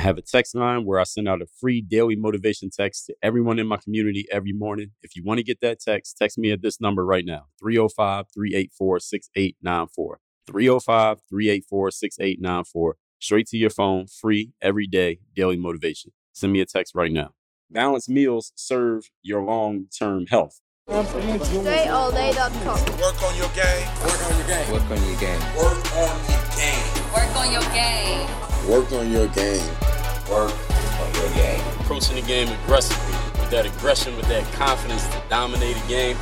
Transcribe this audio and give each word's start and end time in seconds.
I 0.00 0.02
have 0.04 0.16
a 0.16 0.22
text 0.22 0.54
line 0.54 0.86
where 0.86 0.98
I 0.98 1.02
send 1.02 1.28
out 1.28 1.42
a 1.42 1.46
free 1.60 1.82
daily 1.82 2.16
motivation 2.16 2.70
text 2.70 3.04
to 3.04 3.14
everyone 3.22 3.58
in 3.58 3.66
my 3.66 3.76
community 3.76 4.26
every 4.32 4.54
morning. 4.54 4.92
If 5.02 5.14
you 5.14 5.22
want 5.22 5.40
to 5.40 5.44
get 5.44 5.60
that 5.60 5.78
text, 5.78 6.16
text 6.16 6.38
me 6.38 6.52
at 6.52 6.62
this 6.62 6.80
number 6.80 7.04
right 7.04 7.26
now 7.26 7.48
305 7.60 8.24
384 8.32 8.98
6894. 8.98 10.20
305 10.46 11.18
384 11.28 11.90
6894. 11.90 12.96
Straight 13.18 13.46
to 13.48 13.58
your 13.58 13.68
phone, 13.68 14.06
free, 14.06 14.54
every 14.62 14.86
day, 14.86 15.18
daily 15.36 15.58
motivation. 15.58 16.12
Send 16.32 16.54
me 16.54 16.62
a 16.62 16.64
text 16.64 16.94
right 16.94 17.12
now. 17.12 17.32
Balanced 17.70 18.08
meals 18.08 18.52
serve 18.56 19.10
your 19.20 19.42
long 19.42 19.84
term 19.94 20.24
health. 20.28 20.62
DreAllDay.com. 20.88 22.78
Work 22.98 23.22
on 23.22 23.36
your 23.36 23.50
game. 23.50 23.86
Work 24.00 24.22
on 24.24 24.38
your 24.38 24.46
game. 24.48 24.72
Work 24.72 24.90
on 24.90 25.04
your 25.06 25.20
game. 25.20 25.40
Work 25.58 25.92
on 25.92 26.24
your 26.30 26.40
game. 26.56 26.88
Work 27.12 27.36
on 27.36 27.52
your 27.52 27.62
game. 27.74 28.40
Work 28.66 28.92
on 28.92 29.10
your 29.12 29.28
game. 29.28 29.89
Work 30.30 30.52
on 31.00 31.14
your 31.14 31.28
game. 31.34 31.60
Approaching 31.80 32.14
the 32.16 32.22
game 32.22 32.48
aggressively 32.62 33.14
with 33.40 33.50
that 33.50 33.66
aggression, 33.66 34.16
with 34.16 34.28
that 34.28 34.44
confidence 34.52 35.06
to 35.08 35.20
dominate 35.28 35.76
a 35.76 35.88
game. 35.88 36.16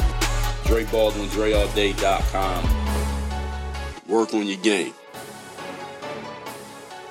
Dre 0.64 0.84
Baldwin, 0.84 1.28
DreAllDay.com. 1.28 2.64
Work 4.08 4.32
on 4.32 4.46
your 4.46 4.56
game. 4.58 4.94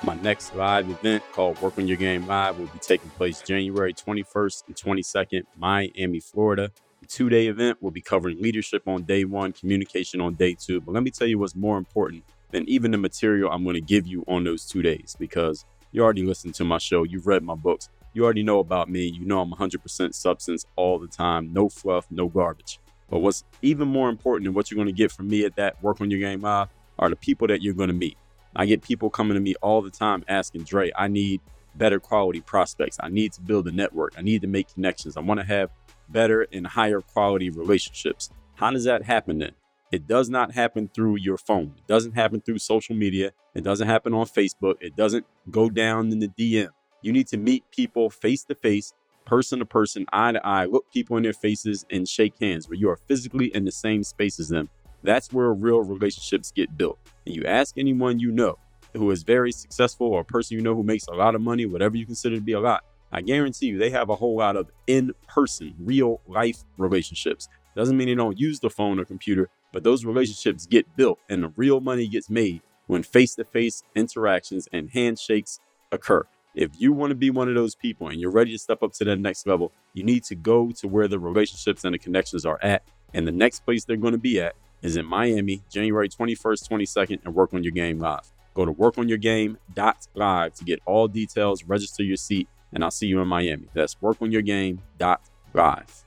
My 0.04 0.16
next 0.16 0.56
live 0.56 0.90
event 0.90 1.24
called 1.34 1.62
Work 1.62 1.78
on 1.78 1.88
Your 1.88 1.98
Game 1.98 2.26
Live 2.28 2.58
will 2.58 2.68
be 2.68 2.80
taking 2.80 3.10
place 3.12 3.42
January 3.42 3.94
21st 3.94 4.68
and 4.68 4.76
22nd, 4.76 5.44
Miami, 5.58 6.20
Florida. 6.20 6.72
The 7.02 7.08
two 7.08 7.30
day 7.30 7.48
event 7.48 7.84
will 7.84 7.92
be 7.92 8.02
covering 8.02 8.42
leadership 8.42 8.88
on 8.88 9.04
day 9.04 9.26
one, 9.26 9.52
communication 9.52 10.22
on 10.22 10.36
day 10.36 10.56
two. 10.60 10.82
But 10.82 10.94
let 10.94 11.04
me 11.04 11.12
tell 11.12 11.28
you 11.28 11.38
what's 11.38 11.56
more 11.56 11.78
important 11.78 12.24
than 12.52 12.68
even 12.70 12.92
the 12.92 12.98
material 12.98 13.52
I'm 13.52 13.64
going 13.64 13.76
to 13.76 13.82
give 13.82 14.08
you 14.08 14.24
on 14.28 14.46
those 14.46 14.66
two 14.66 14.82
days 14.82 15.16
because 15.20 15.66
you 15.92 16.04
already 16.04 16.24
listened 16.24 16.56
to 16.56 16.64
my 16.64 16.78
show, 16.78 17.04
you've 17.04 17.28
read 17.28 17.44
my 17.44 17.56
books, 17.56 17.90
you 18.14 18.24
already 18.24 18.44
know 18.44 18.60
about 18.60 18.90
me, 18.90 19.06
you 19.06 19.26
know 19.26 19.42
I'm 19.42 19.52
100% 19.52 20.14
substance 20.14 20.66
all 20.76 21.00
the 21.00 21.08
time, 21.08 21.54
no 21.54 21.70
fluff, 21.70 22.08
no 22.10 22.28
garbage. 22.28 22.80
But 23.10 23.20
what's 23.20 23.44
even 23.62 23.88
more 23.88 24.10
important 24.10 24.46
than 24.46 24.54
what 24.54 24.70
you're 24.70 24.76
going 24.76 24.88
to 24.88 24.92
get 24.92 25.12
from 25.12 25.28
me 25.28 25.46
at 25.46 25.56
that 25.56 25.82
Work 25.82 26.02
on 26.02 26.12
Your 26.12 26.20
Game 26.20 26.42
Live 26.42 26.70
are 27.00 27.10
the 27.10 27.16
people 27.16 27.48
that 27.48 27.62
you're 27.62 27.74
going 27.74 27.90
to 27.90 27.94
meet. 27.96 28.18
I 28.56 28.66
get 28.66 28.82
people 28.82 29.10
coming 29.10 29.36
to 29.36 29.40
me 29.40 29.56
all 29.62 29.82
the 29.82 29.92
time 29.92 30.24
asking, 30.28 30.64
Dre, 30.64 30.92
I 30.98 31.08
need 31.08 31.42
better 31.76 32.00
quality 32.00 32.42
prospects. 32.42 32.98
I 33.00 33.10
need 33.10 33.32
to 33.34 33.42
build 33.42 33.68
a 33.68 33.72
network. 33.72 34.16
I 34.18 34.22
need 34.22 34.42
to 34.42 34.48
make 34.48 34.74
connections. 34.74 35.16
I 35.16 35.22
want 35.22 35.40
to 35.40 35.46
have 35.46 35.70
better 36.10 36.48
and 36.52 36.66
higher 36.66 37.02
quality 37.02 37.50
relationships. 37.50 38.32
How 38.56 38.72
does 38.72 38.86
that 38.86 39.04
happen 39.04 39.38
then? 39.38 39.52
It 39.92 40.08
does 40.08 40.30
not 40.30 40.52
happen 40.52 40.90
through 40.94 41.18
your 41.18 41.38
phone. 41.38 41.74
It 41.78 41.88
doesn't 41.88 42.14
happen 42.14 42.42
through 42.42 42.60
social 42.60 42.96
media. 42.96 43.32
It 43.56 43.64
doesn't 43.64 43.88
happen 43.88 44.14
on 44.14 44.26
Facebook. 44.26 44.76
It 44.82 44.96
doesn't 44.96 45.26
go 45.50 45.70
down 45.70 46.12
in 46.12 46.20
the 46.20 46.28
DM. 46.28 46.70
You 47.02 47.14
need 47.14 47.28
to 47.28 47.38
meet 47.38 47.64
people 47.72 48.10
face 48.10 48.44
to 48.46 48.56
face, 48.56 48.94
person 49.26 49.60
to 49.60 49.66
person, 49.66 50.06
eye 50.12 50.34
to 50.34 50.46
eye, 50.46 50.66
look 50.66 50.92
people 50.92 51.16
in 51.16 51.24
their 51.24 51.34
faces 51.34 51.86
and 51.90 52.08
shake 52.08 52.34
hands 52.42 52.68
where 52.68 52.78
you 52.78 52.90
are 52.90 53.00
physically 53.08 53.48
in 53.56 53.64
the 53.64 53.72
same 53.72 54.04
space 54.04 54.40
as 54.40 54.50
them. 54.50 54.70
That's 55.04 55.32
where 55.32 55.54
real 55.54 55.84
relationships 55.84 56.52
get 56.52 56.78
built. 56.78 57.00
And 57.26 57.36
you 57.36 57.46
ask 57.46 57.78
anyone 57.78 58.20
you 58.20 58.32
know 58.32 58.58
who 58.94 59.12
is 59.12 59.24
very 59.24 59.52
successful 59.52 60.08
or 60.08 60.22
a 60.22 60.26
person 60.26 60.58
you 60.58 60.64
know 60.64 60.76
who 60.76 60.84
makes 60.84 61.08
a 61.08 61.14
lot 61.14 61.36
of 61.36 61.42
money, 61.42 61.66
whatever 61.66 61.96
you 61.96 62.06
consider 62.06 62.36
to 62.36 62.42
be 62.42 62.54
a 62.54 62.60
lot, 62.60 62.84
I 63.12 63.22
guarantee 63.22 63.68
you 63.68 63.78
they 63.78 63.92
have 63.92 64.10
a 64.10 64.16
whole 64.16 64.38
lot 64.38 64.58
of 64.58 64.70
in 64.88 65.14
person, 65.28 65.74
real 65.80 66.22
life 66.28 66.58
relationships. 66.78 67.48
Doesn't 67.78 67.96
mean 67.96 68.08
they 68.08 68.16
don't 68.16 68.40
use 68.40 68.60
the 68.60 68.72
phone 68.72 69.00
or 69.00 69.06
computer, 69.06 69.52
but 69.72 69.84
those 69.84 70.04
relationships 70.04 70.66
get 70.66 70.96
built 70.96 71.20
and 71.30 71.44
the 71.44 71.54
real 71.56 71.80
money 71.80 72.08
gets 72.08 72.28
made 72.28 72.64
when 72.88 73.04
face 73.04 73.36
to 73.36 73.44
face 73.44 73.84
interactions 73.94 74.68
and 74.74 74.90
handshakes 74.90 75.60
occur. 75.92 76.24
If 76.56 76.82
you 76.82 76.92
want 76.92 77.12
to 77.12 77.16
be 77.16 77.30
one 77.30 77.48
of 77.48 77.54
those 77.54 77.76
people 77.76 78.08
and 78.08 78.20
you're 78.20 78.32
ready 78.32 78.52
to 78.52 78.58
step 78.58 78.82
up 78.82 78.94
to 78.94 79.06
that 79.06 79.20
next 79.20 79.46
level, 79.46 79.72
you 79.94 80.04
need 80.04 80.24
to 80.24 80.34
go 80.34 80.72
to 80.72 80.88
where 80.88 81.08
the 81.08 81.20
relationships 81.20 81.84
and 81.84 81.94
the 81.94 82.00
connections 82.00 82.48
are 82.48 82.58
at. 82.64 82.82
And 83.14 83.28
the 83.28 83.32
next 83.32 83.64
place 83.64 83.86
they're 83.86 83.96
going 83.96 84.14
to 84.14 84.18
be 84.18 84.42
at 84.42 84.56
is 84.82 84.98
in 84.98 85.06
Miami, 85.06 85.62
January 85.72 86.10
21st, 86.10 86.68
22nd, 86.68 87.20
and 87.26 87.36
Work 87.36 87.54
on 87.54 87.64
Your 87.64 87.74
Game 87.74 88.00
Live. 88.00 88.34
Go 88.56 88.66
to 88.66 88.74
workonyourgame.live 88.74 90.54
to 90.56 90.64
get 90.64 90.80
all 90.88 91.08
details, 91.08 91.64
register 91.64 92.02
your 92.02 92.18
seat, 92.18 92.48
and 92.74 92.84
I'll 92.84 92.90
see 92.90 93.06
you 93.06 93.22
in 93.22 93.28
Miami. 93.28 93.68
That's 93.76 93.94
workonyourgame.live. 93.96 96.07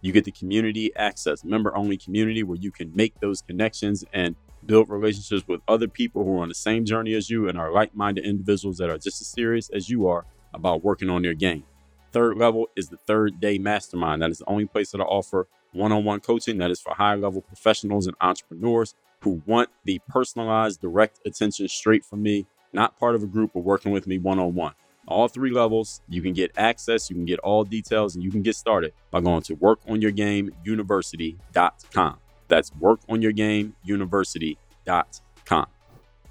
you 0.00 0.12
get 0.12 0.24
the 0.24 0.30
community 0.30 0.94
access, 0.96 1.44
member 1.44 1.76
only 1.76 1.96
community 1.96 2.42
where 2.42 2.58
you 2.58 2.70
can 2.70 2.94
make 2.94 3.18
those 3.20 3.42
connections 3.42 4.04
and 4.12 4.36
build 4.64 4.88
relationships 4.88 5.46
with 5.46 5.60
other 5.68 5.88
people 5.88 6.24
who 6.24 6.38
are 6.38 6.42
on 6.42 6.48
the 6.48 6.54
same 6.54 6.84
journey 6.84 7.14
as 7.14 7.30
you 7.30 7.48
and 7.48 7.58
are 7.58 7.72
like 7.72 7.94
minded 7.94 8.24
individuals 8.24 8.78
that 8.78 8.90
are 8.90 8.98
just 8.98 9.20
as 9.20 9.26
serious 9.26 9.68
as 9.70 9.88
you 9.88 10.08
are 10.08 10.24
about 10.54 10.84
working 10.84 11.08
on 11.08 11.22
their 11.22 11.34
game. 11.34 11.64
Third 12.12 12.36
level 12.36 12.68
is 12.76 12.88
the 12.88 12.96
third 12.96 13.40
day 13.40 13.58
mastermind. 13.58 14.22
That 14.22 14.30
is 14.30 14.38
the 14.38 14.48
only 14.48 14.66
place 14.66 14.90
that 14.90 15.00
I 15.00 15.04
offer 15.04 15.48
one 15.72 15.92
on 15.92 16.04
one 16.04 16.20
coaching 16.20 16.58
that 16.58 16.70
is 16.70 16.80
for 16.80 16.94
high 16.94 17.14
level 17.14 17.42
professionals 17.42 18.06
and 18.06 18.16
entrepreneurs 18.20 18.94
who 19.20 19.42
want 19.46 19.68
the 19.84 20.00
personalized, 20.08 20.80
direct 20.80 21.20
attention 21.26 21.68
straight 21.68 22.04
from 22.04 22.22
me, 22.22 22.46
not 22.72 22.98
part 22.98 23.14
of 23.14 23.22
a 23.22 23.26
group, 23.26 23.52
but 23.54 23.60
working 23.60 23.92
with 23.92 24.06
me 24.06 24.18
one 24.18 24.38
on 24.38 24.54
one 24.54 24.74
all 25.06 25.28
three 25.28 25.50
levels. 25.50 26.00
You 26.08 26.22
can 26.22 26.32
get 26.32 26.52
access, 26.56 27.10
you 27.10 27.16
can 27.16 27.24
get 27.24 27.40
all 27.40 27.64
details, 27.64 28.14
and 28.14 28.22
you 28.24 28.30
can 28.30 28.42
get 28.42 28.54
started 28.56 28.92
by 29.10 29.20
going 29.20 29.42
to 29.42 29.56
workonyourgameuniversity.com. 29.56 32.18
That's 32.48 32.70
workonyourgameuniversity.com. 32.70 35.66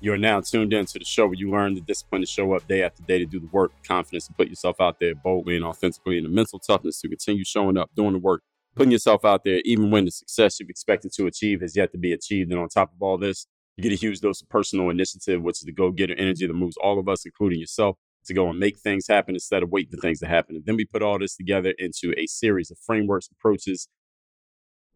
You're 0.02 0.18
now 0.18 0.42
tuned 0.42 0.74
in 0.74 0.86
to 0.88 1.00
the 1.00 1.06
show 1.06 1.26
where 1.26 1.36
you 1.36 1.50
learn 1.50 1.74
the 1.74 1.80
discipline 1.82 2.22
to 2.22 2.28
show 2.28 2.54
up 2.54 2.68
day 2.68 2.84
after 2.84 3.02
day 3.04 3.18
to 3.20 3.26
do 3.26 3.40
the 3.40 3.48
work, 3.48 3.72
confidence 3.88 4.28
to 4.28 4.34
put 4.34 4.50
yourself 4.50 4.80
out 4.80 5.00
there 5.00 5.16
boldly 5.16 5.56
and 5.56 5.66
authentically, 5.66 6.18
and 6.18 6.26
the 6.26 6.30
mental 6.30 6.60
toughness 6.60 7.00
to 7.02 7.08
continue 7.08 7.44
showing 7.44 7.78
up, 7.78 7.90
doing 7.96 8.14
the 8.14 8.20
work, 8.20 8.44
putting 8.76 8.92
yourself 8.92 9.26
out 9.26 9.44
there, 9.44 9.62
even 9.66 9.92
when 9.92 10.06
the 10.06 10.12
success 10.12 10.60
you've 10.60 10.70
expected 10.70 11.12
to 11.14 11.26
achieve 11.28 11.62
has 11.62 11.76
yet 11.76 11.92
to 11.94 11.98
be 11.98 12.12
achieved. 12.12 12.52
And 12.52 12.60
on 12.60 12.70
top 12.70 12.94
of 12.94 13.02
all 13.02 13.18
this, 13.18 13.48
you 13.78 13.84
get 13.84 13.94
a 13.94 13.96
huge 13.96 14.20
dose 14.20 14.42
of 14.42 14.50
personal 14.50 14.90
initiative, 14.90 15.42
which 15.42 15.58
is 15.58 15.64
the 15.64 15.72
go 15.72 15.92
getter 15.92 16.16
energy 16.16 16.46
that 16.46 16.54
moves 16.54 16.78
all 16.78 17.00
of 17.00 17.10
us, 17.10 17.26
including 17.26 17.60
yourself, 17.60 17.98
to 18.26 18.34
go 18.34 18.50
and 18.50 18.60
make 18.60 18.78
things 18.80 19.08
happen 19.08 19.36
instead 19.36 19.64
of 19.64 19.70
waiting 19.70 19.92
for 19.92 20.02
things 20.02 20.20
to 20.20 20.28
happen. 20.28 20.56
And 20.56 20.66
then 20.66 20.76
we 20.76 20.86
put 20.86 21.02
all 21.02 21.20
this 21.20 21.36
together 21.36 21.74
into 21.78 22.14
a 22.18 22.28
series 22.28 22.72
of 22.72 22.78
frameworks, 22.86 23.30
approaches, 23.32 23.88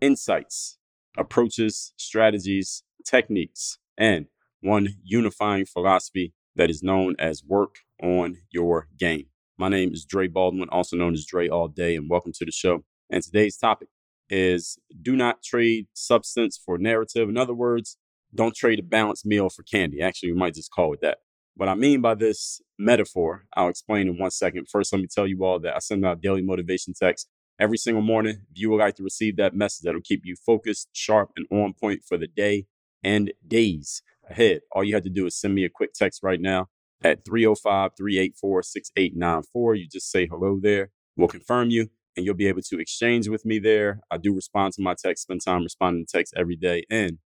insights, 0.01 0.77
approaches, 1.17 1.93
strategies, 1.97 2.83
techniques, 3.05 3.77
and 3.97 4.27
one 4.61 4.89
unifying 5.03 5.65
philosophy 5.65 6.33
that 6.55 6.69
is 6.69 6.83
known 6.83 7.15
as 7.19 7.43
work 7.43 7.75
on 8.01 8.37
your 8.51 8.87
game. 8.97 9.25
My 9.57 9.69
name 9.69 9.93
is 9.93 10.05
Dre 10.05 10.27
Baldwin, 10.27 10.69
also 10.69 10.95
known 10.95 11.13
as 11.13 11.25
Dre 11.25 11.47
All 11.47 11.67
Day, 11.67 11.95
and 11.95 12.09
welcome 12.09 12.31
to 12.33 12.45
the 12.45 12.51
show. 12.51 12.83
And 13.09 13.23
today's 13.23 13.57
topic 13.57 13.89
is 14.29 14.77
do 15.01 15.15
not 15.15 15.43
trade 15.43 15.87
substance 15.93 16.61
for 16.63 16.77
narrative. 16.77 17.29
In 17.29 17.37
other 17.37 17.53
words, 17.53 17.97
don't 18.33 18.55
trade 18.55 18.79
a 18.79 18.83
balanced 18.83 19.25
meal 19.25 19.49
for 19.49 19.63
candy. 19.63 20.01
Actually, 20.01 20.31
we 20.31 20.37
might 20.37 20.53
just 20.53 20.71
call 20.71 20.93
it 20.93 21.01
that. 21.01 21.17
What 21.59 21.67
I 21.67 21.75
mean 21.75 21.99
by 21.99 22.15
this 22.15 22.61
metaphor, 22.77 23.43
I'll 23.53 23.67
explain 23.67 24.07
in 24.07 24.17
one 24.17 24.31
second. 24.31 24.69
First, 24.69 24.93
let 24.93 25.01
me 25.01 25.09
tell 25.13 25.27
you 25.27 25.43
all 25.43 25.59
that 25.59 25.75
I 25.75 25.79
send 25.79 26.05
out 26.05 26.21
daily 26.21 26.41
motivation 26.41 26.93
text 26.93 27.27
every 27.59 27.77
single 27.77 28.01
morning. 28.01 28.37
If 28.49 28.61
you 28.61 28.69
would 28.69 28.79
like 28.79 28.95
to 28.95 29.03
receive 29.03 29.35
that 29.35 29.53
message 29.53 29.81
that'll 29.83 29.99
keep 29.99 30.21
you 30.23 30.37
focused, 30.37 30.87
sharp, 30.93 31.31
and 31.35 31.45
on 31.51 31.73
point 31.73 32.03
for 32.07 32.17
the 32.17 32.27
day 32.27 32.67
and 33.03 33.33
days 33.45 34.01
ahead, 34.29 34.61
all 34.71 34.85
you 34.85 34.93
have 34.93 35.03
to 35.03 35.09
do 35.09 35.25
is 35.25 35.35
send 35.35 35.53
me 35.53 35.65
a 35.65 35.69
quick 35.69 35.91
text 35.93 36.23
right 36.23 36.39
now 36.39 36.67
at 37.03 37.25
305 37.25 37.91
384 37.97 38.63
6894. 38.63 39.75
You 39.75 39.87
just 39.91 40.09
say 40.09 40.27
hello 40.27 40.59
there. 40.61 40.91
We'll 41.17 41.27
confirm 41.27 41.71
you 41.71 41.89
and 42.15 42.25
you'll 42.25 42.35
be 42.35 42.47
able 42.47 42.61
to 42.61 42.79
exchange 42.79 43.27
with 43.27 43.45
me 43.45 43.59
there. 43.59 43.99
I 44.09 44.15
do 44.15 44.33
respond 44.33 44.75
to 44.75 44.81
my 44.81 44.95
text, 44.97 45.23
spend 45.23 45.41
time 45.43 45.63
responding 45.63 46.05
to 46.05 46.17
text 46.17 46.33
every 46.37 46.55
day. 46.55 46.85
And 46.89 47.17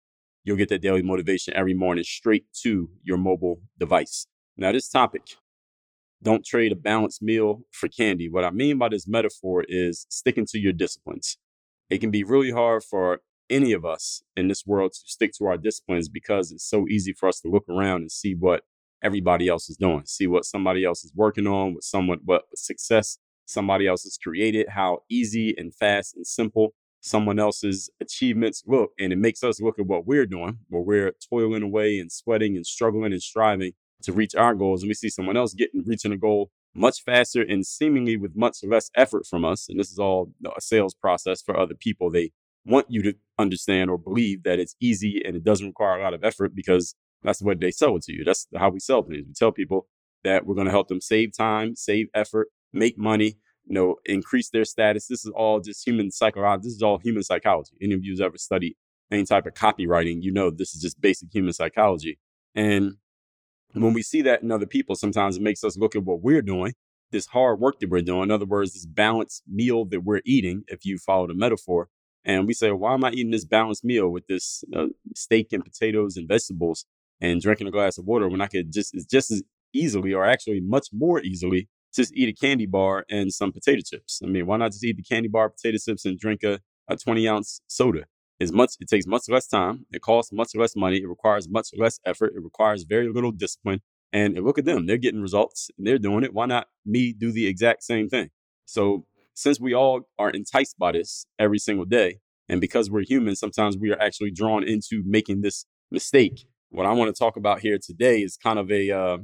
you'll 0.45 0.57
get 0.57 0.69
that 0.71 0.83
daily 0.83 1.03
motivation 1.03 1.55
every 1.55 1.75
morning 1.75 2.05
straight 2.05 2.47
to 2.63 2.89
your 3.03 3.19
mobile 3.19 3.61
device. 3.79 4.27
Now, 4.57 4.73
this 4.73 4.89
topic, 4.89 5.23
don't 6.23 6.45
trade 6.45 6.73
a 6.73 6.77
balanced 6.77 7.23
meal 7.23 7.63
for 7.73 7.89
candy. 7.89 8.29
What 8.29 8.45
I 8.45 8.51
mean 8.51 8.79
by 8.79 8.89
this 8.89 9.09
metaphor 9.09 9.65
is 9.69 10.07
sticking 10.09 10.47
to 10.51 10.59
your 10.59 10.73
disciplines. 10.73 11.37
It 11.91 11.99
can 11.99 12.11
be 12.11 12.23
really 12.23 12.53
hard 12.53 12.85
for 12.85 13.21
any 13.51 13.73
of 13.73 13.85
us 13.85 14.23
in 14.37 14.49
this 14.49 14.65
world 14.67 14.93
to 14.93 15.01
stick 15.05 15.33
to 15.39 15.47
our 15.47 15.57
disciplines 15.57 16.09
because 16.09 16.53
it's 16.53 16.69
so 16.69 16.87
easy 16.89 17.13
for 17.13 17.29
us 17.29 17.41
to 17.41 17.49
look 17.49 17.65
around 17.69 18.03
and 18.03 18.13
see 18.13 18.35
what 18.35 18.63
everybody 19.03 19.49
else 19.49 19.69
is 19.69 19.77
doing, 19.77 20.03
see 20.07 20.27
what 20.27 20.45
somebody 20.45 20.85
else 20.85 21.05
is 21.05 21.13
working 21.15 21.47
on, 21.47 21.75
what 21.75 21.83
someone, 21.83 22.21
what 22.25 22.45
success 22.55 23.19
somebody 23.47 23.87
else 23.87 24.05
has 24.05 24.17
created, 24.17 24.69
how 24.71 25.01
easy 25.11 25.55
and 25.59 25.75
fast 25.75 26.15
and 26.15 26.27
simple 26.27 26.75
someone 27.03 27.39
else's 27.39 27.91
achievements 28.01 28.63
look. 28.67 28.93
And 28.99 29.13
it 29.13 29.19
makes 29.19 29.45
us 29.45 29.61
look 29.61 29.79
at 29.79 29.87
what 29.87 30.07
we're 30.07 30.27
doing, 30.27 30.61
where 30.69 30.83
we're 30.83 31.13
toiling 31.29 31.63
away 31.63 31.99
and 31.99 32.11
sweating 32.11 32.57
and 32.57 32.67
struggling 32.67 33.13
and 33.13 33.23
striving 33.23 33.73
to 34.05 34.13
reach 34.13 34.35
our 34.35 34.55
goals. 34.55 34.83
And 34.83 34.89
we 34.89 34.95
see 34.95 35.11
someone 35.11 35.37
else 35.37 35.53
getting, 35.53 35.83
reaching 35.85 36.13
a 36.13 36.17
goal 36.17 36.51
much 36.75 37.03
faster 37.03 37.43
and 37.43 37.67
seemingly 37.67 38.17
with 38.17 38.35
much 38.35 38.59
less 38.65 38.91
effort 38.95 39.27
from 39.27 39.45
us. 39.45 39.69
And 39.69 39.79
this 39.79 39.91
is 39.91 39.99
all 39.99 40.33
a 40.57 40.61
sales 40.61 40.95
process 40.95 41.43
for 41.43 41.59
other 41.59 41.75
people. 41.75 42.11
They 42.11 42.31
want 42.65 42.87
you 42.89 43.03
to 43.03 43.15
understand 43.39 43.91
or 43.91 43.99
believe 43.99 44.45
that 44.45 44.59
it's 44.59 44.77
easy 44.81 45.21
and 45.25 45.37
it 45.37 45.45
doesn't 45.45 45.67
require 45.67 45.99
a 45.99 46.03
lot 46.03 46.15
of 46.15 46.25
effort 46.25 46.55
because 46.55 46.95
that's 47.23 47.43
what 47.43 47.61
they 47.61 47.71
sell 47.71 47.97
it 47.97 48.03
to 48.05 48.13
you. 48.13 48.25
That's 48.25 48.47
how 48.57 48.71
we 48.71 48.81
sell 48.81 49.03
things. 49.03 49.27
We 49.27 49.35
tell 49.35 49.53
people 49.53 49.87
that 50.25 50.47
we're 50.47 50.55
going 50.55 50.67
to 50.67 50.71
help 50.73 50.89
them 50.89 51.01
save 51.01 51.37
time, 51.37 51.75
save 51.75 52.07
effort, 52.15 52.49
make 52.73 52.97
money, 52.97 53.37
you 53.67 53.75
know, 53.75 53.97
increase 54.05 54.51
their 54.51 54.65
status. 54.65 55.07
This 55.07 55.25
is 55.25 55.33
all 55.35 55.61
just 55.61 55.87
human 55.87 56.11
psychology. 56.11 56.63
This 56.65 56.75
is 56.75 56.83
all 56.83 56.99
human 56.99 57.23
psychology. 57.23 57.73
Any 57.81 57.95
of 57.95 58.05
you 58.05 58.13
who's 58.13 58.21
ever 58.21 58.39
studied 58.39 58.75
any 59.11 59.25
type 59.25 59.47
of 59.47 59.55
copywriting, 59.55 60.23
you 60.23 60.33
know 60.33 60.51
this 60.51 60.75
is 60.75 60.83
just 60.83 61.01
basic 61.01 61.29
human 61.33 61.53
psychology. 61.53 62.19
And 62.55 62.97
when 63.75 63.93
we 63.93 64.03
see 64.03 64.23
that 64.23 64.43
in 64.43 64.51
other 64.51 64.67
people, 64.67 64.95
sometimes 64.95 65.37
it 65.37 65.43
makes 65.43 65.65
us 65.65 65.77
look 65.77 65.97
at 65.97 66.05
what 66.05 66.23
we're 66.23 66.43
doing, 66.43 66.75
this 67.11 67.27
hard 67.27 67.61
work 67.61 67.81
that 67.81 67.91
we're 67.91 68.03
doing. 68.03 68.25
In 68.25 68.31
other 68.31 68.47
words, 68.47 68.73
this 68.73 68.87
balanced 68.87 69.43
meal 69.47 69.85
that 69.87 70.05
we're 70.05 70.23
eating, 70.25 70.65
if 70.69 70.85
you 70.85 70.99
follow 70.99 71.27
the 71.27 71.35
metaphor. 71.35 71.89
And 72.25 72.47
we 72.47 72.55
say, 72.55 72.71
why 72.71 72.95
am 72.95 73.05
I 73.05 73.11
eating 73.11 73.33
this 73.33 73.45
balanced 73.45 73.85
meal 73.85 74.09
with 74.09 74.27
this 74.29 74.63
uh, 74.75 74.87
steak 75.15 75.53
and 75.53 75.65
potatoes 75.65 76.17
and 76.17 76.29
vegetables 76.29 76.87
and 77.21 77.41
drinking 77.41 77.67
a 77.67 77.71
glass 77.71 77.99
of 77.99 78.05
water 78.05 78.29
when 78.29 78.41
I 78.41 78.47
could 78.47 78.73
just, 78.73 78.95
just 79.11 79.31
as 79.31 79.43
easily, 79.73 80.13
or 80.13 80.25
actually 80.25 80.61
much 80.61 80.89
more 80.93 81.21
easily, 81.21 81.69
just 81.95 82.13
eat 82.15 82.29
a 82.29 82.33
candy 82.33 82.67
bar 82.67 83.05
and 83.11 83.33
some 83.33 83.53
potato 83.53 83.83
chips. 83.85 84.21
I 84.23 84.27
mean, 84.27 84.47
why 84.47 84.57
not 84.57 84.73
just 84.73 84.85
eat 84.85 84.97
the 84.97 85.03
candy 85.03 85.29
bar, 85.29 85.49
potato 85.49 85.79
chips, 85.79 86.05
and 86.05 86.19
drink 86.19 86.43
a, 86.43 86.61
a 86.89 86.97
20 86.97 87.29
ounce 87.29 87.61
soda? 87.67 88.05
It's 88.41 88.53
much, 88.53 88.73
it 88.81 88.89
takes 88.89 89.07
much 89.07 89.29
less 89.29 89.47
time. 89.47 89.87
It 89.93 90.03
costs 90.03 90.33
much 90.33 90.55
less 90.55 90.75
money. 90.75 90.99
It 90.99 91.09
requires 91.09 91.49
much 91.49 91.69
less 91.77 92.01
effort. 92.05 92.33
It 92.35 92.43
requires 92.43 92.83
very 92.83 93.13
little 93.13 93.31
discipline. 93.31 93.81
And 94.13 94.35
look 94.35 94.59
at 94.59 94.65
them. 94.65 94.87
They're 94.87 94.99
getting 94.99 95.23
results 95.23 95.71
and 95.79 95.87
they're 95.87 95.99
doing 95.99 96.25
it. 96.25 96.35
Why 96.35 96.47
not 96.47 96.67
me 96.85 97.13
do 97.13 97.33
the 97.33 97.47
exact 97.47 97.83
same 97.83 98.09
thing? 98.09 98.31
So 98.67 99.07
since 99.35 99.59
we 99.61 99.75
all 99.75 100.09
are 100.19 100.31
enticed 100.31 100.79
by 100.79 100.93
this 100.93 101.25
every 101.39 101.59
single 101.59 101.87
day, 101.87 102.19
and 102.49 102.61
because 102.61 102.91
we're 102.91 103.05
human, 103.05 103.37
sometimes 103.37 103.79
we 103.79 103.91
are 103.91 104.01
actually 104.01 104.31
drawn 104.31 104.65
into 104.65 105.03
making 105.07 105.41
this 105.41 105.65
mistake. 105.91 106.47
What 106.71 106.87
I 106.87 106.93
want 106.93 107.15
to 107.15 107.19
talk 107.19 107.37
about 107.37 107.61
here 107.61 107.79
today 107.79 108.23
is 108.23 108.37
kind 108.37 108.59
of 108.59 108.71
a 108.71 108.91
uh, 108.91 109.19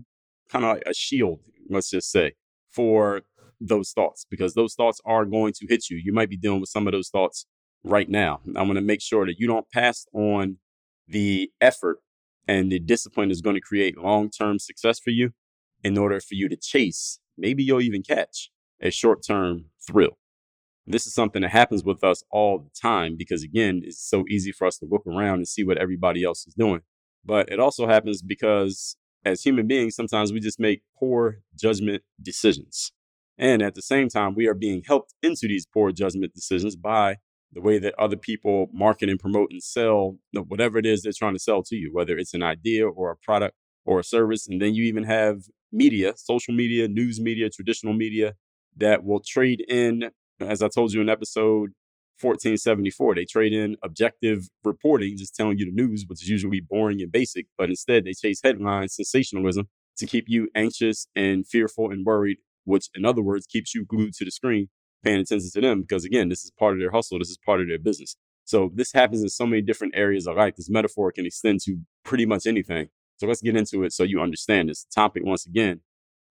kind 0.48 0.64
of 0.64 0.78
a 0.86 0.94
shield, 0.94 1.40
let's 1.68 1.90
just 1.90 2.10
say, 2.10 2.34
for 2.78 3.22
those 3.60 3.90
thoughts 3.90 4.24
because 4.30 4.54
those 4.54 4.74
thoughts 4.74 5.00
are 5.04 5.24
going 5.24 5.52
to 5.52 5.66
hit 5.68 5.90
you. 5.90 6.00
You 6.00 6.12
might 6.12 6.30
be 6.30 6.36
dealing 6.36 6.60
with 6.60 6.70
some 6.70 6.86
of 6.86 6.92
those 6.92 7.08
thoughts 7.08 7.44
right 7.82 8.08
now. 8.08 8.40
I 8.54 8.62
want 8.62 8.76
to 8.76 8.80
make 8.80 9.00
sure 9.02 9.26
that 9.26 9.34
you 9.40 9.48
don't 9.48 9.68
pass 9.68 10.06
on 10.12 10.58
the 11.08 11.50
effort 11.60 11.98
and 12.46 12.70
the 12.70 12.78
discipline 12.78 13.32
is 13.32 13.40
going 13.40 13.56
to 13.56 13.60
create 13.60 13.98
long 13.98 14.30
term 14.30 14.60
success 14.60 15.00
for 15.00 15.10
you 15.10 15.32
in 15.82 15.98
order 15.98 16.20
for 16.20 16.34
you 16.34 16.48
to 16.48 16.56
chase, 16.56 17.18
maybe 17.36 17.64
you'll 17.64 17.80
even 17.80 18.02
catch 18.02 18.50
a 18.80 18.90
short 18.90 19.24
term 19.26 19.64
thrill. 19.84 20.18
This 20.86 21.04
is 21.04 21.14
something 21.14 21.42
that 21.42 21.50
happens 21.50 21.82
with 21.82 22.04
us 22.04 22.22
all 22.30 22.58
the 22.60 22.70
time 22.80 23.16
because, 23.18 23.42
again, 23.42 23.82
it's 23.84 24.00
so 24.00 24.24
easy 24.30 24.52
for 24.52 24.68
us 24.68 24.78
to 24.78 24.86
look 24.88 25.02
around 25.04 25.38
and 25.38 25.48
see 25.48 25.64
what 25.64 25.78
everybody 25.78 26.22
else 26.22 26.46
is 26.46 26.54
doing. 26.54 26.80
But 27.24 27.50
it 27.50 27.58
also 27.58 27.88
happens 27.88 28.22
because 28.22 28.96
as 29.28 29.42
human 29.42 29.66
beings, 29.66 29.94
sometimes 29.94 30.32
we 30.32 30.40
just 30.40 30.60
make 30.60 30.82
poor 30.98 31.40
judgment 31.56 32.02
decisions. 32.20 32.92
And 33.38 33.62
at 33.62 33.74
the 33.74 33.82
same 33.82 34.08
time, 34.08 34.34
we 34.34 34.48
are 34.48 34.54
being 34.54 34.82
helped 34.86 35.14
into 35.22 35.46
these 35.46 35.66
poor 35.66 35.92
judgment 35.92 36.34
decisions 36.34 36.74
by 36.74 37.16
the 37.52 37.60
way 37.60 37.78
that 37.78 37.94
other 37.98 38.16
people 38.16 38.68
market 38.72 39.08
and 39.08 39.18
promote 39.18 39.50
and 39.50 39.62
sell 39.62 40.16
whatever 40.32 40.78
it 40.78 40.84
is 40.84 41.02
they're 41.02 41.12
trying 41.16 41.34
to 41.34 41.38
sell 41.38 41.62
to 41.62 41.76
you, 41.76 41.90
whether 41.92 42.18
it's 42.18 42.34
an 42.34 42.42
idea 42.42 42.86
or 42.86 43.10
a 43.10 43.16
product 43.16 43.54
or 43.84 44.00
a 44.00 44.04
service. 44.04 44.46
And 44.46 44.60
then 44.60 44.74
you 44.74 44.84
even 44.84 45.04
have 45.04 45.42
media, 45.72 46.14
social 46.16 46.54
media, 46.54 46.88
news 46.88 47.20
media, 47.20 47.48
traditional 47.48 47.94
media 47.94 48.34
that 48.76 49.04
will 49.04 49.20
trade 49.20 49.64
in, 49.68 50.10
as 50.40 50.62
I 50.62 50.68
told 50.68 50.92
you 50.92 51.00
in 51.00 51.08
episode 51.08 51.72
1474. 52.20 53.14
They 53.14 53.24
trade 53.24 53.52
in 53.52 53.76
objective 53.82 54.48
reporting, 54.64 55.16
just 55.16 55.34
telling 55.34 55.58
you 55.58 55.66
the 55.66 55.72
news, 55.72 56.04
which 56.06 56.22
is 56.22 56.28
usually 56.28 56.60
boring 56.60 57.00
and 57.00 57.12
basic, 57.12 57.46
but 57.56 57.68
instead 57.68 58.04
they 58.04 58.12
chase 58.12 58.40
headlines, 58.42 58.94
sensationalism 58.94 59.68
to 59.98 60.06
keep 60.06 60.24
you 60.28 60.48
anxious 60.54 61.06
and 61.14 61.46
fearful 61.46 61.90
and 61.90 62.06
worried, 62.06 62.38
which 62.64 62.88
in 62.94 63.04
other 63.04 63.22
words 63.22 63.46
keeps 63.46 63.74
you 63.74 63.84
glued 63.84 64.14
to 64.14 64.24
the 64.24 64.30
screen, 64.30 64.68
paying 65.02 65.20
attention 65.20 65.50
to 65.52 65.60
them 65.60 65.82
because 65.82 66.04
again, 66.04 66.28
this 66.28 66.44
is 66.44 66.52
part 66.58 66.74
of 66.74 66.80
their 66.80 66.90
hustle, 66.90 67.18
this 67.18 67.30
is 67.30 67.38
part 67.44 67.60
of 67.60 67.68
their 67.68 67.78
business. 67.78 68.16
So 68.44 68.70
this 68.74 68.92
happens 68.92 69.22
in 69.22 69.28
so 69.28 69.44
many 69.44 69.60
different 69.60 69.94
areas 69.94 70.26
of 70.26 70.36
life. 70.36 70.56
This 70.56 70.70
metaphor 70.70 71.12
can 71.12 71.26
extend 71.26 71.60
to 71.64 71.80
pretty 72.02 72.24
much 72.24 72.46
anything. 72.46 72.88
So 73.18 73.26
let's 73.26 73.42
get 73.42 73.56
into 73.56 73.82
it 73.82 73.92
so 73.92 74.04
you 74.04 74.20
understand 74.22 74.70
this. 74.70 74.84
Topic 74.84 75.22
once 75.24 75.44
again 75.44 75.80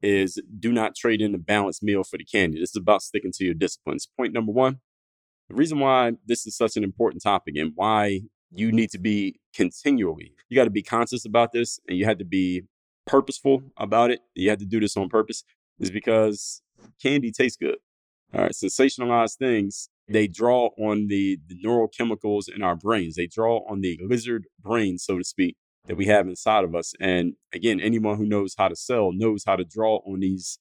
is 0.02 0.40
do 0.60 0.72
not 0.72 0.96
trade 0.96 1.22
in 1.22 1.32
the 1.32 1.38
balanced 1.38 1.84
meal 1.84 2.04
for 2.04 2.18
the 2.18 2.26
candy. 2.26 2.60
This 2.60 2.72
is 2.72 2.76
about 2.76 3.02
sticking 3.02 3.32
to 3.34 3.46
your 3.46 3.54
disciplines. 3.54 4.08
Point 4.18 4.34
number 4.34 4.52
one, 4.52 4.80
the 5.50 5.56
reason 5.56 5.80
why 5.80 6.14
this 6.26 6.46
is 6.46 6.56
such 6.56 6.78
an 6.78 6.84
important 6.84 7.24
topic 7.24 7.56
and 7.56 7.72
why 7.76 8.22
you 8.52 8.72
need 8.72 8.90
to 8.92 9.00
be 9.00 9.40
continually, 9.54 10.34
you 10.50 10.56
got 10.56 10.66
to 10.66 10.70
be 10.70 10.84
conscious 10.84 11.26
about 11.26 11.52
this 11.52 11.80
and 11.88 11.98
you 11.98 12.06
had 12.06 12.20
to 12.20 12.26
be 12.26 12.64
purposeful 13.06 13.64
about 13.78 14.12
it. 14.12 14.20
You 14.36 14.50
had 14.50 14.60
to 14.60 14.66
do 14.66 14.80
this 14.80 14.98
on 14.98 15.10
purpose 15.10 15.44
is 15.80 15.92
because 15.92 16.62
candy 17.02 17.32
tastes 17.32 17.58
good. 17.58 17.78
All 18.34 18.42
right, 18.42 18.52
sensationalized 18.52 19.38
things, 19.38 19.90
they 20.10 20.28
draw 20.28 20.70
on 20.78 21.08
the, 21.08 21.40
the 21.48 21.56
neurochemicals 21.64 22.54
in 22.54 22.62
our 22.62 22.76
brains. 22.76 23.16
They 23.16 23.28
draw 23.28 23.60
on 23.70 23.82
the 23.82 24.00
lizard 24.04 24.48
brain, 24.62 24.98
so 24.98 25.18
to 25.18 25.24
speak, 25.24 25.56
that 25.86 25.96
we 25.96 26.06
have 26.08 26.28
inside 26.28 26.66
of 26.66 26.76
us. 26.76 26.94
And 27.00 27.34
again, 27.54 27.80
anyone 27.80 28.18
who 28.18 28.26
knows 28.26 28.54
how 28.58 28.68
to 28.68 28.76
sell 28.76 29.12
knows 29.14 29.44
how 29.46 29.56
to 29.56 29.64
draw 29.64 30.02
on 30.06 30.20
these 30.20 30.60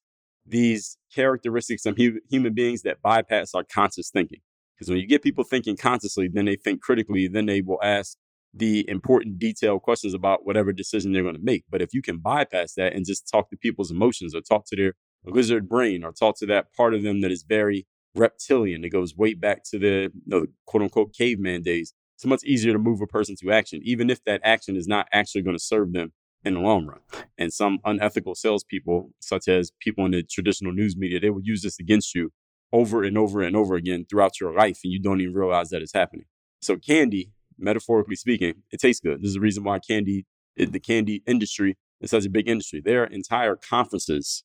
these 0.49 0.97
characteristics 1.13 1.87
of 1.87 1.97
hu- 1.97 2.21
human 2.31 2.55
beings 2.55 2.83
that 2.83 3.03
bypass 3.03 3.53
our 3.53 3.65
conscious 3.65 4.11
thinking. 4.11 4.39
Because 4.77 4.91
when 4.91 4.99
you 4.99 5.07
get 5.07 5.23
people 5.23 5.45
thinking 5.45 5.77
consciously, 5.77 6.29
then 6.29 6.45
they 6.45 6.57
think 6.57 6.83
critically, 6.83 7.29
then 7.29 7.47
they 7.47 7.63
will 7.63 7.81
ask 7.83 8.17
the 8.53 8.89
important 8.89 9.39
detailed 9.39 9.83
questions 9.83 10.15
about 10.15 10.47
whatever 10.47 10.73
decision 10.73 11.13
they're 11.13 11.23
going 11.23 11.35
to 11.37 11.41
make. 11.43 11.65
But 11.71 11.83
if 11.83 11.93
you 11.93 12.03
can 12.03 12.19
bypass 12.19 12.75
that 12.75 12.95
and 12.95 13.05
just 13.05 13.29
talk 13.31 13.51
to 13.51 13.57
people's 13.57 13.91
emotions 13.91 14.35
or 14.35 14.41
talk 14.41 14.65
to 14.67 14.77
their 14.77 14.95
lizard 15.25 15.69
brain 15.69 16.05
or 16.05 16.13
talk 16.13 16.39
to 16.39 16.47
that 16.47 16.73
part 16.75 16.95
of 16.95 17.03
them 17.03 17.21
that 17.21 17.31
is 17.31 17.43
very 17.43 17.87
reptilian, 18.15 18.85
it 18.85 18.91
goes 18.91 19.17
way 19.17 19.35
back 19.35 19.63
to 19.71 19.79
the, 19.79 20.11
the 20.27 20.47
quote 20.67 20.83
unquote 20.83 21.15
caveman 21.15 21.63
days. 21.63 21.93
It's 22.17 22.25
much 22.25 22.45
easier 22.45 22.73
to 22.73 22.79
move 22.79 23.03
a 23.03 23.07
person 23.07 23.37
to 23.43 23.53
action, 23.53 23.81
even 23.85 24.09
if 24.09 24.25
that 24.25 24.41
action 24.43 24.77
is 24.77 24.89
not 24.89 25.07
actually 25.13 25.43
going 25.43 25.57
to 25.57 25.63
serve 25.63 25.93
them 25.93 26.13
in 26.45 26.55
the 26.55 26.61
long 26.61 26.87
run. 26.87 27.01
And 27.37 27.53
some 27.53 27.79
unethical 27.85 28.35
salespeople, 28.35 29.11
such 29.21 29.49
as 29.49 29.71
people 29.81 30.07
in 30.07 30.13
the 30.13 30.23
traditional 30.23 30.73
news 30.73 30.97
media, 30.97 31.21
they 31.21 31.29
will 31.29 31.43
use 31.43 31.61
this 31.61 31.79
against 31.79 32.15
you 32.15 32.33
over 32.77 33.03
and 33.03 33.17
over 33.17 33.41
and 33.41 33.57
over 33.57 33.75
again 33.75 34.05
throughout 34.09 34.39
your 34.39 34.53
life, 34.53 34.81
and 34.85 34.93
you 34.93 35.01
don't 35.01 35.23
even 35.23 35.35
realize 35.35 35.71
that 35.71 35.81
it's 35.81 35.95
happening. 35.95 36.27
So, 36.61 36.77
candy, 36.77 37.33
metaphorically 37.59 38.17
speaking, 38.17 38.63
it 38.71 38.81
tastes 38.81 39.01
good. 39.01 39.23
This 39.23 39.29
is 39.29 39.35
the 39.35 39.41
reason 39.41 39.65
why 39.65 39.79
candy, 39.79 40.27
the 40.57 40.79
candy 40.79 41.23
industry 41.27 41.79
is 42.03 42.11
such 42.11 42.27
a 42.27 42.31
big 42.31 42.49
industry. 42.49 42.83
There 42.85 43.03
are 43.03 43.07
entire 43.07 43.57
conferences, 43.57 44.45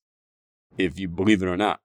if 0.77 0.97
you 0.97 1.09
believe 1.09 1.43
it 1.43 1.47
or 1.47 1.57
not, 1.57 1.81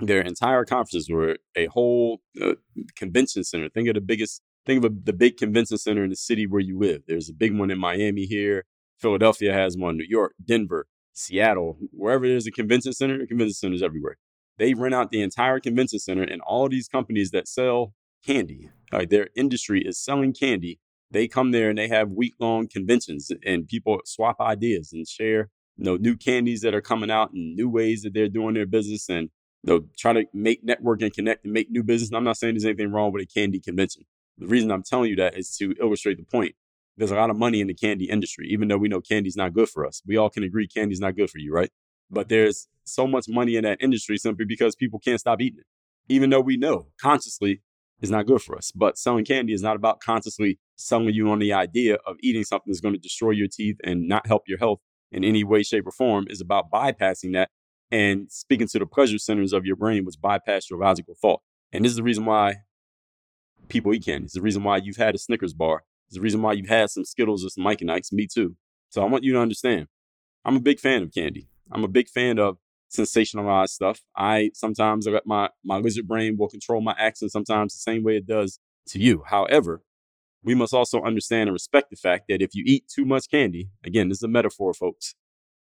there 0.00 0.18
are 0.18 0.22
entire 0.22 0.64
conferences 0.64 1.08
where 1.08 1.36
a 1.54 1.66
whole 1.66 2.20
uh, 2.42 2.54
convention 2.96 3.44
center. 3.44 3.68
Think 3.68 3.88
of 3.88 3.94
the 3.94 4.00
biggest, 4.00 4.42
think 4.66 4.84
of 4.84 4.90
a, 4.90 4.94
the 5.04 5.12
big 5.12 5.36
convention 5.36 5.78
center 5.78 6.02
in 6.02 6.10
the 6.10 6.16
city 6.16 6.48
where 6.48 6.60
you 6.60 6.78
live. 6.78 7.02
There's 7.06 7.28
a 7.28 7.34
big 7.34 7.56
one 7.56 7.70
in 7.70 7.78
Miami 7.78 8.24
here. 8.24 8.64
Philadelphia 8.98 9.52
has 9.52 9.76
one. 9.76 9.96
New 9.96 10.06
York, 10.08 10.34
Denver, 10.44 10.88
Seattle, 11.12 11.78
wherever 11.92 12.26
there's 12.26 12.48
a 12.48 12.50
convention 12.50 12.92
center, 12.92 13.24
convention 13.24 13.54
centers 13.54 13.82
everywhere 13.82 14.16
they 14.60 14.74
rent 14.74 14.94
out 14.94 15.10
the 15.10 15.22
entire 15.22 15.58
convention 15.58 15.98
center 15.98 16.22
and 16.22 16.42
all 16.42 16.68
these 16.68 16.86
companies 16.86 17.30
that 17.30 17.48
sell 17.48 17.94
candy, 18.24 18.68
like 18.92 19.08
their 19.08 19.30
industry 19.34 19.82
is 19.82 19.98
selling 19.98 20.34
candy. 20.34 20.78
They 21.10 21.28
come 21.28 21.50
there 21.50 21.70
and 21.70 21.78
they 21.78 21.88
have 21.88 22.10
week 22.10 22.34
long 22.38 22.68
conventions 22.68 23.32
and 23.44 23.66
people 23.66 24.00
swap 24.04 24.38
ideas 24.38 24.92
and 24.92 25.08
share 25.08 25.48
you 25.78 25.84
know, 25.84 25.96
new 25.96 26.14
candies 26.14 26.60
that 26.60 26.74
are 26.74 26.82
coming 26.82 27.10
out 27.10 27.32
and 27.32 27.56
new 27.56 27.70
ways 27.70 28.02
that 28.02 28.12
they're 28.12 28.28
doing 28.28 28.52
their 28.52 28.66
business 28.66 29.08
and 29.08 29.30
they'll 29.64 29.86
try 29.96 30.12
to 30.12 30.26
make 30.34 30.62
network 30.62 31.00
and 31.00 31.14
connect 31.14 31.44
and 31.44 31.54
make 31.54 31.70
new 31.70 31.82
business. 31.82 32.10
And 32.10 32.18
I'm 32.18 32.24
not 32.24 32.36
saying 32.36 32.52
there's 32.52 32.66
anything 32.66 32.92
wrong 32.92 33.12
with 33.12 33.22
a 33.22 33.26
candy 33.26 33.60
convention. 33.60 34.02
The 34.36 34.46
reason 34.46 34.70
I'm 34.70 34.82
telling 34.82 35.08
you 35.08 35.16
that 35.16 35.38
is 35.38 35.56
to 35.56 35.74
illustrate 35.80 36.18
the 36.18 36.24
point. 36.24 36.54
There's 36.98 37.10
a 37.10 37.16
lot 37.16 37.30
of 37.30 37.36
money 37.36 37.62
in 37.62 37.66
the 37.66 37.74
candy 37.74 38.10
industry, 38.10 38.46
even 38.50 38.68
though 38.68 38.76
we 38.76 38.88
know 38.88 39.00
candy's 39.00 39.36
not 39.36 39.54
good 39.54 39.70
for 39.70 39.86
us. 39.86 40.02
We 40.06 40.18
all 40.18 40.28
can 40.28 40.42
agree 40.42 40.68
candy's 40.68 41.00
not 41.00 41.16
good 41.16 41.30
for 41.30 41.38
you, 41.38 41.50
right? 41.50 41.70
But 42.10 42.28
there's 42.28 42.68
so 42.84 43.06
much 43.06 43.26
money 43.28 43.56
in 43.56 43.64
that 43.64 43.80
industry 43.80 44.18
simply 44.18 44.44
because 44.44 44.74
people 44.74 44.98
can't 44.98 45.20
stop 45.20 45.40
eating 45.40 45.60
it. 45.60 45.66
Even 46.12 46.30
though 46.30 46.40
we 46.40 46.56
know 46.56 46.88
consciously 47.00 47.62
is 48.00 48.10
not 48.10 48.26
good 48.26 48.42
for 48.42 48.56
us. 48.56 48.72
But 48.72 48.98
selling 48.98 49.24
candy 49.24 49.52
is 49.52 49.62
not 49.62 49.76
about 49.76 50.00
consciously 50.00 50.58
selling 50.76 51.14
you 51.14 51.30
on 51.30 51.38
the 51.38 51.52
idea 51.52 51.98
of 52.06 52.16
eating 52.20 52.44
something 52.44 52.70
that's 52.70 52.80
going 52.80 52.94
to 52.94 53.00
destroy 53.00 53.30
your 53.30 53.48
teeth 53.48 53.76
and 53.84 54.08
not 54.08 54.26
help 54.26 54.42
your 54.48 54.58
health 54.58 54.80
in 55.12 55.24
any 55.24 55.44
way, 55.44 55.62
shape, 55.62 55.86
or 55.86 55.92
form 55.92 56.26
is 56.28 56.40
about 56.40 56.70
bypassing 56.70 57.32
that 57.32 57.50
and 57.90 58.30
speaking 58.30 58.68
to 58.68 58.78
the 58.78 58.86
pleasure 58.86 59.18
centers 59.18 59.52
of 59.52 59.66
your 59.66 59.76
brain, 59.76 60.04
which 60.04 60.20
bypass 60.20 60.70
your 60.70 60.78
logical 60.78 61.14
thought. 61.20 61.40
And 61.72 61.84
this 61.84 61.90
is 61.90 61.96
the 61.96 62.02
reason 62.02 62.24
why 62.24 62.56
people 63.68 63.92
eat 63.92 64.04
candy. 64.04 64.24
It's 64.24 64.34
the 64.34 64.42
reason 64.42 64.62
why 64.62 64.78
you've 64.78 64.96
had 64.96 65.14
a 65.14 65.18
Snickers 65.18 65.54
bar. 65.54 65.84
It's 66.08 66.16
the 66.16 66.20
reason 66.20 66.42
why 66.42 66.52
you've 66.52 66.68
had 66.68 66.90
some 66.90 67.04
Skittles 67.04 67.44
or 67.44 67.50
some 67.50 67.64
Mike 67.64 67.80
and 67.80 67.90
Ike's. 67.90 68.12
Me 68.12 68.26
too. 68.26 68.56
So 68.90 69.02
I 69.02 69.06
want 69.06 69.24
you 69.24 69.32
to 69.34 69.40
understand. 69.40 69.86
I'm 70.44 70.56
a 70.56 70.60
big 70.60 70.80
fan 70.80 71.02
of 71.02 71.12
candy. 71.12 71.48
I'm 71.72 71.84
a 71.84 71.88
big 71.88 72.08
fan 72.08 72.38
of 72.38 72.58
sensationalized 72.90 73.70
stuff. 73.70 74.00
I 74.16 74.50
sometimes 74.54 75.06
I 75.06 75.12
let 75.12 75.26
my 75.26 75.50
my 75.64 75.78
lizard 75.78 76.08
brain 76.08 76.36
will 76.36 76.48
control 76.48 76.80
my 76.80 76.94
actions 76.98 77.32
sometimes 77.32 77.72
the 77.72 77.78
same 77.78 78.02
way 78.02 78.16
it 78.16 78.26
does 78.26 78.58
to 78.88 78.98
you. 78.98 79.22
However, 79.26 79.82
we 80.42 80.54
must 80.54 80.74
also 80.74 81.02
understand 81.02 81.48
and 81.48 81.52
respect 81.52 81.90
the 81.90 81.96
fact 81.96 82.24
that 82.28 82.42
if 82.42 82.54
you 82.54 82.64
eat 82.66 82.88
too 82.88 83.04
much 83.04 83.30
candy, 83.30 83.70
again, 83.84 84.08
this 84.08 84.18
is 84.18 84.24
a 84.24 84.28
metaphor, 84.28 84.72
folks, 84.74 85.14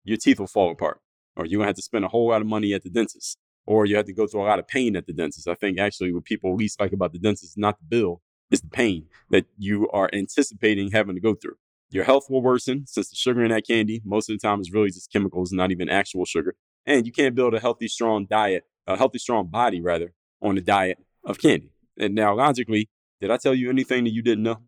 your 0.04 0.18
teeth 0.18 0.38
will 0.38 0.46
fall 0.46 0.70
apart, 0.70 1.00
or 1.34 1.46
you're 1.46 1.58
gonna 1.58 1.68
have 1.68 1.76
to 1.76 1.82
spend 1.82 2.04
a 2.04 2.08
whole 2.08 2.28
lot 2.28 2.42
of 2.42 2.46
money 2.46 2.72
at 2.74 2.82
the 2.82 2.90
dentist, 2.90 3.38
or 3.66 3.86
you 3.86 3.96
have 3.96 4.06
to 4.06 4.12
go 4.12 4.26
through 4.26 4.42
a 4.42 4.44
lot 4.44 4.58
of 4.58 4.68
pain 4.68 4.94
at 4.96 5.06
the 5.06 5.12
dentist. 5.12 5.48
I 5.48 5.54
think 5.54 5.78
actually 5.78 6.12
what 6.12 6.24
people 6.24 6.54
least 6.54 6.80
like 6.80 6.92
about 6.92 7.12
the 7.12 7.18
dentist 7.18 7.44
is 7.44 7.56
not 7.56 7.78
the 7.78 7.84
bill, 7.84 8.22
it's 8.50 8.60
the 8.60 8.68
pain 8.68 9.06
that 9.30 9.46
you 9.58 9.88
are 9.90 10.10
anticipating 10.12 10.92
having 10.92 11.16
to 11.16 11.20
go 11.20 11.34
through. 11.34 11.56
Your 11.90 12.04
health 12.04 12.26
will 12.28 12.42
worsen 12.42 12.86
since 12.86 13.10
the 13.10 13.16
sugar 13.16 13.44
in 13.44 13.50
that 13.50 13.66
candy 13.66 14.02
most 14.04 14.28
of 14.28 14.38
the 14.38 14.46
time 14.46 14.60
is 14.60 14.72
really 14.72 14.88
just 14.88 15.12
chemicals, 15.12 15.52
not 15.52 15.70
even 15.70 15.88
actual 15.88 16.24
sugar. 16.24 16.54
And 16.84 17.06
you 17.06 17.12
can't 17.12 17.34
build 17.34 17.54
a 17.54 17.60
healthy, 17.60 17.88
strong 17.88 18.26
diet, 18.26 18.64
a 18.86 18.96
healthy, 18.96 19.18
strong 19.18 19.46
body 19.46 19.80
rather, 19.80 20.12
on 20.42 20.58
a 20.58 20.60
diet 20.60 20.98
of 21.24 21.38
candy. 21.38 21.72
And 21.98 22.14
now, 22.14 22.34
logically, 22.34 22.88
did 23.20 23.30
I 23.30 23.36
tell 23.36 23.54
you 23.54 23.70
anything 23.70 24.04
that 24.04 24.12
you 24.12 24.22
didn't 24.22 24.44
know? 24.44 24.58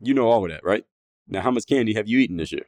You 0.00 0.14
know 0.14 0.28
all 0.28 0.44
of 0.44 0.50
that, 0.50 0.64
right? 0.64 0.84
Now, 1.28 1.42
how 1.42 1.50
much 1.50 1.66
candy 1.66 1.94
have 1.94 2.08
you 2.08 2.18
eaten 2.18 2.36
this 2.36 2.52
year? 2.52 2.66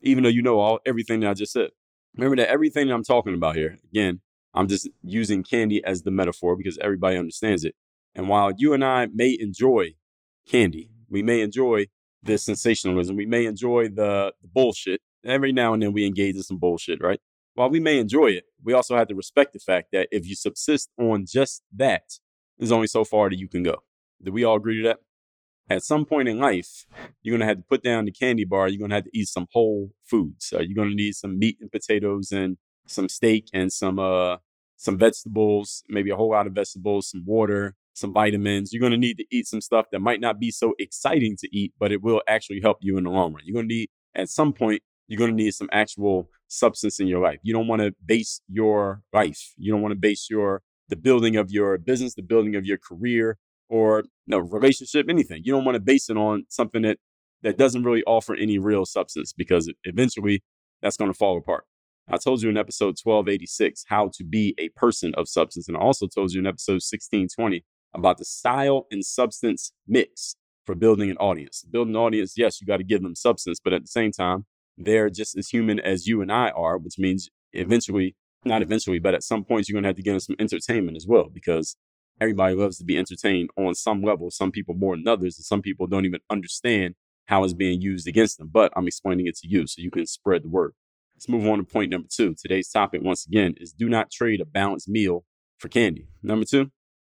Even 0.00 0.22
though 0.22 0.30
you 0.30 0.42
know 0.42 0.60
all 0.60 0.78
everything 0.86 1.20
that 1.20 1.30
I 1.30 1.34
just 1.34 1.52
said. 1.52 1.70
Remember 2.16 2.36
that 2.36 2.48
everything 2.48 2.88
that 2.88 2.94
I'm 2.94 3.04
talking 3.04 3.34
about 3.34 3.56
here, 3.56 3.78
again, 3.90 4.20
I'm 4.54 4.68
just 4.68 4.88
using 5.02 5.42
candy 5.42 5.82
as 5.84 6.02
the 6.02 6.10
metaphor 6.10 6.56
because 6.56 6.78
everybody 6.78 7.16
understands 7.16 7.64
it. 7.64 7.74
And 8.14 8.28
while 8.28 8.52
you 8.56 8.72
and 8.72 8.84
I 8.84 9.06
may 9.12 9.36
enjoy 9.38 9.94
candy, 10.48 10.90
we 11.08 11.22
may 11.22 11.40
enjoy 11.40 11.86
the 12.22 12.38
sensationalism, 12.38 13.16
we 13.16 13.26
may 13.26 13.46
enjoy 13.46 13.88
the, 13.88 14.32
the 14.42 14.48
bullshit. 14.48 15.00
Every 15.24 15.52
now 15.52 15.72
and 15.74 15.82
then 15.82 15.92
we 15.92 16.06
engage 16.06 16.36
in 16.36 16.42
some 16.42 16.58
bullshit, 16.58 17.02
right? 17.02 17.20
While 17.54 17.70
we 17.70 17.80
may 17.80 17.98
enjoy 17.98 18.28
it, 18.28 18.44
we 18.62 18.72
also 18.72 18.96
have 18.96 19.08
to 19.08 19.14
respect 19.14 19.52
the 19.52 19.58
fact 19.58 19.88
that 19.92 20.08
if 20.12 20.26
you 20.26 20.36
subsist 20.36 20.90
on 20.98 21.26
just 21.26 21.62
that, 21.74 22.04
there's 22.56 22.72
only 22.72 22.86
so 22.86 23.04
far 23.04 23.28
that 23.30 23.38
you 23.38 23.48
can 23.48 23.62
go. 23.62 23.82
Do 24.22 24.32
we 24.32 24.44
all 24.44 24.56
agree 24.56 24.82
to 24.82 24.88
that? 24.88 25.00
At 25.70 25.82
some 25.82 26.04
point 26.04 26.28
in 26.28 26.38
life, 26.38 26.86
you're 27.22 27.32
going 27.32 27.40
to 27.40 27.46
have 27.46 27.58
to 27.58 27.68
put 27.68 27.82
down 27.82 28.04
the 28.04 28.12
candy 28.12 28.44
bar. 28.44 28.68
You're 28.68 28.78
going 28.78 28.90
to 28.90 28.96
have 28.96 29.04
to 29.04 29.18
eat 29.18 29.28
some 29.28 29.46
whole 29.52 29.90
foods. 30.04 30.46
So 30.46 30.60
you're 30.60 30.74
going 30.74 30.90
to 30.90 30.94
need 30.94 31.14
some 31.14 31.38
meat 31.38 31.58
and 31.60 31.70
potatoes 31.70 32.32
and 32.32 32.56
some 32.86 33.08
steak 33.08 33.48
and 33.52 33.72
some 33.72 33.98
uh 33.98 34.36
some 34.76 34.96
vegetables, 34.96 35.82
maybe 35.88 36.10
a 36.10 36.16
whole 36.16 36.30
lot 36.30 36.46
of 36.46 36.52
vegetables, 36.52 37.10
some 37.10 37.24
water, 37.26 37.74
some 37.98 38.12
vitamins. 38.12 38.72
You're 38.72 38.80
going 38.80 38.92
to 38.92 38.98
need 38.98 39.18
to 39.18 39.24
eat 39.30 39.46
some 39.46 39.60
stuff 39.60 39.86
that 39.92 40.00
might 40.00 40.20
not 40.20 40.38
be 40.38 40.50
so 40.50 40.74
exciting 40.78 41.36
to 41.40 41.56
eat, 41.56 41.72
but 41.78 41.92
it 41.92 42.02
will 42.02 42.22
actually 42.28 42.60
help 42.60 42.78
you 42.80 42.96
in 42.96 43.04
the 43.04 43.10
long 43.10 43.32
run. 43.32 43.42
You're 43.44 43.54
going 43.54 43.68
to 43.68 43.74
need 43.74 43.90
at 44.14 44.28
some 44.28 44.52
point 44.52 44.82
you're 45.08 45.18
going 45.18 45.36
to 45.36 45.42
need 45.42 45.54
some 45.54 45.70
actual 45.72 46.28
substance 46.48 47.00
in 47.00 47.06
your 47.06 47.20
life. 47.20 47.38
You 47.42 47.54
don't 47.54 47.66
want 47.66 47.80
to 47.80 47.94
base 48.04 48.42
your 48.46 49.02
life. 49.12 49.54
You 49.56 49.72
don't 49.72 49.82
want 49.82 49.92
to 49.92 49.98
base 49.98 50.28
your 50.30 50.62
the 50.88 50.96
building 50.96 51.36
of 51.36 51.50
your 51.50 51.76
business, 51.78 52.14
the 52.14 52.22
building 52.22 52.56
of 52.56 52.64
your 52.64 52.78
career, 52.78 53.36
or 53.68 54.04
no 54.26 54.38
relationship, 54.38 55.06
anything. 55.08 55.42
You 55.44 55.52
don't 55.52 55.64
want 55.64 55.74
to 55.76 55.80
base 55.80 56.08
it 56.08 56.16
on 56.16 56.44
something 56.48 56.82
that 56.82 56.98
that 57.42 57.56
doesn't 57.56 57.84
really 57.84 58.02
offer 58.04 58.34
any 58.34 58.58
real 58.58 58.84
substance 58.84 59.32
because 59.32 59.70
eventually 59.84 60.42
that's 60.82 60.96
going 60.96 61.10
to 61.10 61.16
fall 61.16 61.38
apart. 61.38 61.64
I 62.10 62.16
told 62.16 62.42
you 62.42 62.48
in 62.48 62.56
episode 62.56 62.96
1286 63.02 63.84
how 63.88 64.10
to 64.14 64.24
be 64.24 64.54
a 64.58 64.70
person 64.70 65.14
of 65.16 65.28
substance. 65.28 65.68
And 65.68 65.76
I 65.76 65.80
also 65.80 66.06
told 66.06 66.32
you 66.32 66.40
in 66.40 66.46
episode 66.46 66.80
1620 66.80 67.64
about 67.94 68.18
the 68.18 68.24
style 68.24 68.86
and 68.90 69.04
substance 69.04 69.72
mix 69.86 70.36
for 70.64 70.74
building 70.74 71.10
an 71.10 71.16
audience. 71.16 71.64
Building 71.70 71.94
an 71.94 72.00
audience, 72.00 72.34
yes, 72.36 72.60
you 72.60 72.66
got 72.66 72.76
to 72.76 72.84
give 72.84 73.02
them 73.02 73.14
substance, 73.14 73.58
but 73.62 73.72
at 73.72 73.82
the 73.82 73.88
same 73.88 74.12
time, 74.12 74.44
they're 74.76 75.10
just 75.10 75.36
as 75.36 75.48
human 75.48 75.80
as 75.80 76.06
you 76.06 76.22
and 76.22 76.30
I 76.30 76.50
are, 76.50 76.78
which 76.78 76.98
means 76.98 77.30
eventually, 77.52 78.14
not 78.44 78.62
eventually, 78.62 78.98
but 78.98 79.14
at 79.14 79.24
some 79.24 79.44
point, 79.44 79.68
you're 79.68 79.74
going 79.74 79.82
to 79.84 79.88
have 79.88 79.96
to 79.96 80.02
give 80.02 80.12
them 80.12 80.20
some 80.20 80.36
entertainment 80.38 80.96
as 80.96 81.06
well 81.06 81.28
because 81.32 81.76
everybody 82.20 82.54
loves 82.54 82.78
to 82.78 82.84
be 82.84 82.98
entertained 82.98 83.50
on 83.56 83.74
some 83.74 84.02
level. 84.02 84.30
Some 84.30 84.52
people 84.52 84.74
more 84.74 84.96
than 84.96 85.08
others, 85.08 85.38
and 85.38 85.44
some 85.44 85.62
people 85.62 85.86
don't 85.86 86.04
even 86.04 86.20
understand 86.30 86.94
how 87.26 87.44
it's 87.44 87.54
being 87.54 87.80
used 87.80 88.06
against 88.06 88.38
them. 88.38 88.50
But 88.52 88.72
I'm 88.76 88.86
explaining 88.86 89.26
it 89.26 89.36
to 89.38 89.48
you 89.48 89.66
so 89.66 89.82
you 89.82 89.90
can 89.90 90.06
spread 90.06 90.44
the 90.44 90.48
word. 90.48 90.72
Let's 91.16 91.28
move 91.28 91.46
on 91.46 91.58
to 91.58 91.64
point 91.64 91.90
number 91.90 92.08
two. 92.10 92.34
Today's 92.40 92.68
topic, 92.68 93.00
once 93.02 93.26
again, 93.26 93.54
is 93.58 93.72
do 93.72 93.88
not 93.88 94.10
trade 94.10 94.40
a 94.40 94.44
balanced 94.44 94.88
meal 94.88 95.24
for 95.58 95.68
candy. 95.68 96.08
Number 96.22 96.44
two, 96.44 96.70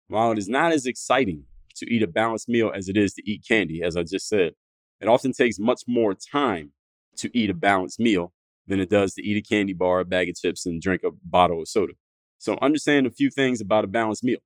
while 0.08 0.32
it 0.32 0.38
is 0.38 0.50
not 0.50 0.72
as 0.72 0.86
exciting 0.86 1.46
to 1.76 1.92
eat 1.92 2.04
a 2.04 2.08
balanced 2.08 2.50
meal 2.50 2.72
as 2.74 2.90
it 2.90 2.98
is 2.98 3.14
to 3.14 3.30
eat 3.30 3.46
candy, 3.48 3.82
as 3.82 3.98
I 3.98 4.04
just 4.04 4.28
said, 4.28 4.54
it 5.02 5.08
often 5.08 5.34
takes 5.34 5.60
much 5.60 5.82
more 5.88 6.14
time 6.14 6.72
to 7.18 7.36
eat 7.38 7.50
a 7.50 7.54
balanced 7.54 8.00
meal 8.00 8.34
than 8.68 8.80
it 8.80 8.90
does 8.90 9.14
to 9.16 9.24
eat 9.24 9.38
a 9.38 9.42
candy 9.42 9.74
bar, 9.74 10.00
a 10.00 10.06
bag 10.06 10.30
of 10.30 10.36
chips, 10.36 10.66
and 10.66 10.82
drink 10.82 11.04
a 11.04 11.12
bottle 11.24 11.62
of 11.62 11.68
soda. 11.68 11.94
So 12.38 12.58
understand 12.62 13.08
a 13.08 13.12
few 13.12 13.30
things 13.30 13.62
about 13.62 13.84
a 13.84 13.88
balanced 13.88 14.24
meal. 14.24 14.40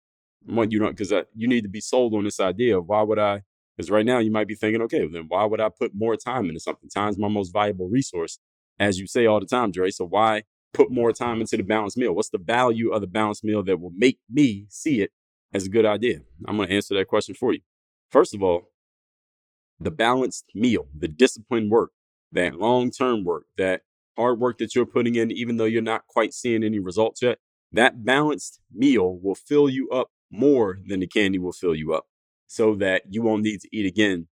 What 0.46 0.72
you 0.72 0.80
know, 0.80 0.90
because 0.90 1.12
uh, 1.12 1.24
you 1.36 1.48
need 1.48 1.62
to 1.62 1.70
be 1.70 1.82
sold 1.82 2.14
on 2.14 2.24
this 2.24 2.40
idea 2.40 2.78
of 2.78 2.88
why 2.88 3.02
would 3.02 3.20
I? 3.20 3.44
Because 3.76 3.92
right 3.92 4.06
now 4.06 4.20
you 4.20 4.32
might 4.32 4.48
be 4.48 4.56
thinking, 4.56 4.82
okay, 4.84 5.02
well, 5.02 5.12
then 5.12 5.26
why 5.28 5.46
would 5.46 5.62
I 5.62 5.70
put 5.70 5.92
more 5.94 6.16
time 6.16 6.48
into 6.48 6.60
something? 6.60 6.90
Time's 6.90 7.18
my 7.18 7.28
most 7.28 7.54
valuable 7.54 7.90
resource, 7.90 8.40
as 8.80 9.00
you 9.00 9.08
say 9.08 9.26
all 9.26 9.40
the 9.40 9.46
time, 9.46 9.72
Dre. 9.72 9.92
So 9.92 10.06
why 10.06 10.44
put 10.74 10.92
more 10.92 11.12
time 11.12 11.42
into 11.42 11.58
the 11.58 11.64
balanced 11.64 11.98
meal? 11.98 12.14
What's 12.14 12.30
the 12.30 12.40
value 12.40 12.92
of 12.92 13.02
the 13.02 13.08
balanced 13.08 13.44
meal 13.44 13.64
that 13.64 13.80
will 13.80 13.94
make 13.96 14.20
me 14.32 14.66
see 14.70 15.02
it 15.02 15.12
as 15.54 15.66
a 15.66 15.70
good 15.70 15.86
idea? 15.86 16.20
I'm 16.48 16.58
going 16.58 16.70
to 16.70 16.76
answer 16.76 16.96
that 16.96 17.08
question 17.08 17.36
for 17.36 17.54
you. 17.54 17.62
First 18.10 18.34
of 18.34 18.44
all, 18.44 18.72
the 19.80 19.92
balanced 19.92 20.46
meal, 20.56 20.88
the 20.98 21.08
disciplined 21.08 21.72
work, 21.72 21.92
that 22.32 22.56
long 22.56 22.92
term 22.92 23.24
work, 23.24 23.46
that 23.58 23.82
hard 24.18 24.40
work 24.40 24.58
that 24.58 24.76
you're 24.76 24.86
putting 24.86 25.16
in, 25.16 25.32
even 25.32 25.58
though 25.58 25.66
you're 25.66 25.82
not 25.82 26.08
quite 26.08 26.34
seeing 26.34 26.64
any 26.64 26.80
results 26.80 27.22
yet, 27.22 27.38
that 27.72 28.04
balanced 28.04 28.60
meal 28.74 29.20
will 29.22 29.36
fill 29.36 29.70
you 29.70 29.90
up 29.90 30.10
more 30.32 30.80
than 30.86 31.00
the 31.00 31.08
candy 31.08 31.38
will 31.38 31.54
fill 31.54 31.76
you 31.76 31.94
up 31.94 32.06
so 32.48 32.76
that 32.76 33.04
you 33.10 33.22
won't 33.22 33.44
need 33.44 33.62
to 33.62 33.70
eat 33.72 33.86
again 33.86 34.28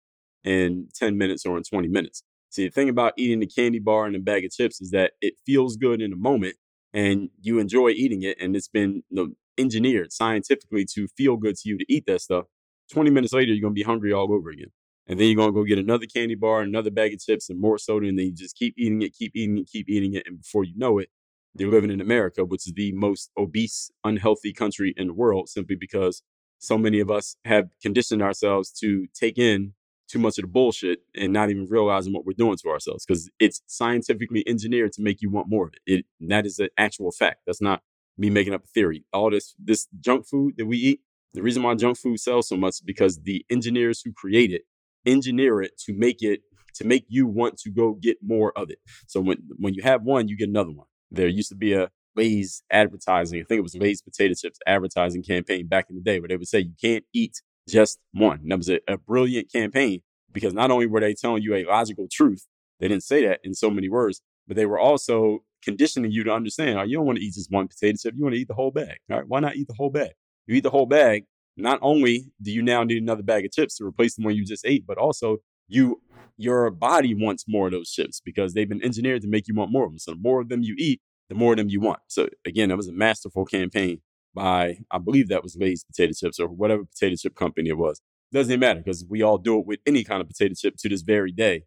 in 0.43 0.87
10 0.95 1.17
minutes 1.17 1.45
or 1.45 1.57
in 1.57 1.63
20 1.63 1.87
minutes. 1.87 2.23
See, 2.49 2.65
the 2.65 2.71
thing 2.71 2.89
about 2.89 3.13
eating 3.17 3.39
the 3.39 3.47
candy 3.47 3.79
bar 3.79 4.05
and 4.05 4.15
a 4.15 4.19
bag 4.19 4.45
of 4.45 4.51
chips 4.51 4.79
is 4.79 4.91
that 4.91 5.13
it 5.21 5.33
feels 5.45 5.75
good 5.75 6.01
in 6.01 6.11
the 6.11 6.15
moment 6.15 6.55
and 6.93 7.29
you 7.41 7.59
enjoy 7.59 7.89
eating 7.89 8.21
it. 8.21 8.37
And 8.39 8.55
it's 8.55 8.67
been 8.67 9.03
know, 9.09 9.29
engineered 9.57 10.11
scientifically 10.11 10.85
to 10.93 11.07
feel 11.07 11.37
good 11.37 11.55
to 11.57 11.69
you 11.69 11.77
to 11.77 11.85
eat 11.87 12.05
that 12.07 12.21
stuff. 12.21 12.45
20 12.91 13.09
minutes 13.09 13.33
later, 13.33 13.53
you're 13.53 13.61
going 13.61 13.73
to 13.73 13.79
be 13.79 13.83
hungry 13.83 14.13
all 14.13 14.31
over 14.31 14.49
again. 14.49 14.71
And 15.07 15.19
then 15.19 15.27
you're 15.27 15.35
going 15.35 15.49
to 15.49 15.53
go 15.53 15.63
get 15.63 15.79
another 15.79 16.05
candy 16.05 16.35
bar, 16.35 16.61
another 16.61 16.91
bag 16.91 17.13
of 17.13 17.19
chips, 17.19 17.49
and 17.49 17.59
more 17.59 17.77
soda. 17.77 18.07
And 18.07 18.17
then 18.17 18.27
you 18.27 18.33
just 18.33 18.55
keep 18.55 18.73
eating 18.77 19.01
it, 19.01 19.13
keep 19.13 19.35
eating 19.35 19.57
it, 19.57 19.67
keep 19.67 19.89
eating 19.89 20.13
it. 20.13 20.23
And 20.25 20.41
before 20.41 20.63
you 20.63 20.73
know 20.77 20.97
it, 20.99 21.09
they're 21.55 21.69
living 21.69 21.91
in 21.91 22.01
America, 22.01 22.45
which 22.45 22.67
is 22.67 22.73
the 22.73 22.93
most 22.93 23.29
obese, 23.37 23.91
unhealthy 24.03 24.53
country 24.53 24.93
in 24.97 25.07
the 25.07 25.13
world, 25.13 25.49
simply 25.49 25.75
because 25.75 26.23
so 26.59 26.77
many 26.77 26.99
of 26.99 27.11
us 27.11 27.35
have 27.45 27.69
conditioned 27.81 28.21
ourselves 28.21 28.71
to 28.79 29.07
take 29.13 29.37
in 29.37 29.73
too 30.07 30.19
much 30.19 30.37
of 30.37 30.43
the 30.43 30.47
bullshit 30.47 30.99
and 31.15 31.33
not 31.33 31.49
even 31.49 31.65
realizing 31.65 32.13
what 32.13 32.25
we're 32.25 32.33
doing 32.37 32.57
to 32.57 32.69
ourselves 32.69 33.05
because 33.05 33.29
it's 33.39 33.61
scientifically 33.67 34.43
engineered 34.47 34.91
to 34.93 35.01
make 35.01 35.21
you 35.21 35.29
want 35.29 35.49
more 35.49 35.67
of 35.67 35.73
it. 35.73 35.81
it 35.99 36.05
that 36.29 36.45
is 36.45 36.59
an 36.59 36.69
actual 36.77 37.11
fact. 37.11 37.41
That's 37.45 37.61
not 37.61 37.81
me 38.17 38.29
making 38.29 38.53
up 38.53 38.63
a 38.63 38.67
theory. 38.67 39.05
All 39.13 39.29
this 39.31 39.55
this 39.63 39.87
junk 39.99 40.27
food 40.27 40.55
that 40.57 40.65
we 40.65 40.77
eat, 40.77 41.01
the 41.33 41.41
reason 41.41 41.63
why 41.63 41.75
junk 41.75 41.97
food 41.97 42.19
sells 42.19 42.47
so 42.47 42.57
much 42.57 42.75
is 42.75 42.81
because 42.81 43.21
the 43.21 43.45
engineers 43.49 44.01
who 44.03 44.11
create 44.13 44.51
it 44.51 44.63
engineer 45.05 45.61
it 45.61 45.77
to 45.77 45.93
make 45.93 46.21
it 46.21 46.41
to 46.75 46.85
make 46.85 47.05
you 47.07 47.27
want 47.27 47.57
to 47.57 47.69
go 47.69 47.93
get 47.93 48.17
more 48.23 48.51
of 48.57 48.69
it. 48.69 48.79
So 49.07 49.21
when 49.21 49.37
when 49.57 49.73
you 49.73 49.83
have 49.83 50.03
one, 50.03 50.27
you 50.27 50.37
get 50.37 50.49
another 50.49 50.71
one. 50.71 50.87
There 51.11 51.27
used 51.27 51.49
to 51.49 51.55
be 51.55 51.73
a 51.73 51.89
Lay's 52.15 52.63
advertising, 52.71 53.39
I 53.39 53.43
think 53.43 53.59
it 53.59 53.63
was 53.63 53.75
Lay's 53.75 54.01
potato 54.01 54.33
chips 54.35 54.59
advertising 54.67 55.23
campaign 55.23 55.67
back 55.67 55.87
in 55.89 55.95
the 55.95 56.01
day 56.01 56.19
where 56.19 56.27
they 56.27 56.37
would 56.37 56.47
say 56.47 56.59
you 56.59 56.75
can't 56.79 57.03
eat 57.13 57.41
just 57.67 57.99
one. 58.11 58.39
And 58.39 58.51
that 58.51 58.57
was 58.57 58.69
a, 58.69 58.79
a 58.87 58.97
brilliant 58.97 59.51
campaign 59.51 60.01
because 60.31 60.53
not 60.53 60.71
only 60.71 60.85
were 60.85 60.99
they 60.99 61.13
telling 61.13 61.43
you 61.43 61.55
a 61.55 61.65
logical 61.65 62.07
truth, 62.11 62.47
they 62.79 62.87
didn't 62.87 63.03
say 63.03 63.25
that 63.25 63.39
in 63.43 63.53
so 63.53 63.69
many 63.69 63.89
words, 63.89 64.21
but 64.47 64.57
they 64.57 64.65
were 64.65 64.79
also 64.79 65.43
conditioning 65.63 66.11
you 66.11 66.23
to 66.23 66.31
understand, 66.31 66.77
oh, 66.77 66.83
you 66.83 66.97
don't 66.97 67.05
want 67.05 67.17
to 67.17 67.23
eat 67.23 67.33
just 67.33 67.51
one 67.51 67.67
potato 67.67 67.97
chip, 68.01 68.15
you 68.15 68.23
want 68.23 68.35
to 68.35 68.41
eat 68.41 68.47
the 68.47 68.53
whole 68.53 68.71
bag. 68.71 68.97
All 69.09 69.17
right, 69.17 69.27
why 69.27 69.39
not 69.39 69.55
eat 69.55 69.67
the 69.67 69.75
whole 69.75 69.89
bag? 69.89 70.11
You 70.47 70.55
eat 70.55 70.63
the 70.63 70.69
whole 70.69 70.85
bag, 70.85 71.25
not 71.57 71.79
only 71.81 72.31
do 72.41 72.51
you 72.51 72.61
now 72.61 72.83
need 72.83 73.01
another 73.01 73.23
bag 73.23 73.45
of 73.45 73.51
chips 73.51 73.77
to 73.77 73.85
replace 73.85 74.15
the 74.15 74.23
one 74.23 74.35
you 74.35 74.45
just 74.45 74.65
ate, 74.65 74.85
but 74.85 74.97
also 74.97 75.37
you 75.67 76.01
your 76.37 76.69
body 76.71 77.13
wants 77.13 77.45
more 77.47 77.67
of 77.67 77.71
those 77.71 77.91
chips 77.91 78.19
because 78.19 78.53
they've 78.53 78.67
been 78.67 78.83
engineered 78.83 79.21
to 79.21 79.27
make 79.27 79.47
you 79.47 79.53
want 79.53 79.71
more 79.71 79.85
of 79.85 79.91
them. 79.91 79.99
So 79.99 80.11
the 80.11 80.19
more 80.19 80.41
of 80.41 80.49
them 80.49 80.63
you 80.63 80.73
eat, 80.79 80.99
the 81.29 81.35
more 81.35 81.53
of 81.53 81.57
them 81.57 81.69
you 81.69 81.79
want. 81.79 81.99
So 82.07 82.27
again, 82.45 82.69
that 82.69 82.77
was 82.77 82.87
a 82.87 82.93
masterful 82.93 83.45
campaign 83.45 84.01
by 84.33 84.79
I 84.89 84.97
believe 84.97 85.29
that 85.29 85.43
was 85.43 85.55
Lay's 85.55 85.83
potato 85.83 86.13
chips 86.13 86.39
or 86.39 86.47
whatever 86.47 86.85
potato 86.85 87.15
chip 87.15 87.35
company 87.35 87.69
it 87.69 87.77
was. 87.77 88.01
Doesn't 88.31 88.59
matter 88.59 88.79
because 88.79 89.05
we 89.07 89.21
all 89.21 89.37
do 89.37 89.59
it 89.59 89.67
with 89.67 89.79
any 89.85 90.03
kind 90.03 90.21
of 90.21 90.27
potato 90.27 90.55
chip 90.55 90.75
to 90.77 90.89
this 90.89 91.03
very 91.03 91.31
day 91.31 91.65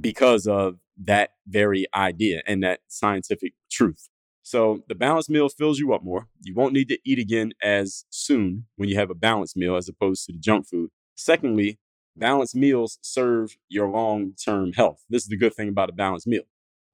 because 0.00 0.46
of 0.46 0.76
that 1.02 1.30
very 1.46 1.86
idea 1.94 2.42
and 2.46 2.62
that 2.62 2.80
scientific 2.88 3.54
truth. 3.70 4.08
So 4.42 4.84
the 4.88 4.94
balanced 4.94 5.30
meal 5.30 5.48
fills 5.48 5.78
you 5.78 5.94
up 5.94 6.04
more. 6.04 6.28
You 6.42 6.54
won't 6.54 6.74
need 6.74 6.88
to 6.88 6.98
eat 7.04 7.18
again 7.18 7.52
as 7.62 8.04
soon 8.10 8.66
when 8.76 8.88
you 8.88 8.96
have 8.96 9.10
a 9.10 9.14
balanced 9.14 9.56
meal 9.56 9.76
as 9.76 9.88
opposed 9.88 10.26
to 10.26 10.32
the 10.32 10.38
junk 10.38 10.68
food. 10.68 10.90
Secondly, 11.16 11.78
balanced 12.16 12.54
meals 12.54 12.98
serve 13.00 13.56
your 13.68 13.88
long-term 13.88 14.74
health. 14.74 15.02
This 15.08 15.22
is 15.22 15.28
the 15.28 15.36
good 15.36 15.54
thing 15.54 15.68
about 15.68 15.88
a 15.88 15.94
balanced 15.94 16.26
meal 16.26 16.42